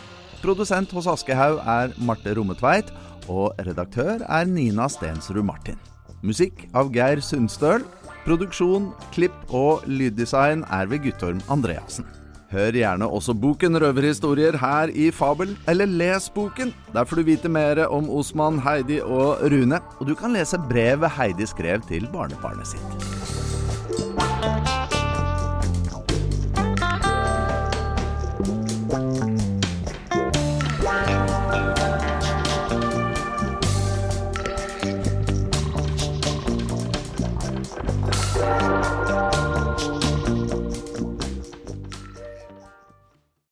Produsent 0.41 0.91
hos 0.91 1.07
Aschehoug 1.07 1.61
er 1.63 1.93
Marte 2.03 2.33
Rommetveit, 2.35 2.91
og 3.31 3.55
redaktør 3.63 4.25
er 4.27 4.49
Nina 4.49 4.89
Stensrud 4.91 5.45
Martin. 5.47 5.79
Musikk 6.21 6.65
av 6.75 6.91
Geir 6.93 7.21
Sundstøl. 7.23 7.85
Produksjon, 8.25 8.91
klipp 9.13 9.37
og 9.49 9.85
lyddesign 9.89 10.65
er 10.69 10.89
ved 10.91 11.05
Guttorm 11.05 11.41
Andreassen. 11.51 12.05
Hør 12.51 12.75
gjerne 12.75 13.07
også 13.07 13.33
boken 13.39 13.79
Røverhistorier 13.79 14.57
her 14.59 14.91
i 14.91 15.07
Fabel, 15.15 15.53
eller 15.71 15.87
les 15.87 16.27
boken. 16.35 16.73
Der 16.91 17.07
får 17.07 17.21
du 17.21 17.23
vite 17.29 17.49
mer 17.49 17.85
om 17.87 18.09
Osman, 18.11 18.59
Heidi 18.59 18.99
og 19.01 19.39
Rune, 19.53 19.79
og 19.99 20.09
du 20.09 20.15
kan 20.19 20.35
lese 20.35 20.59
brevet 20.69 21.15
Heidi 21.15 21.47
skrev 21.47 21.79
til 21.87 22.09
barnebarnet 22.11 22.75
sitt. 22.75 24.80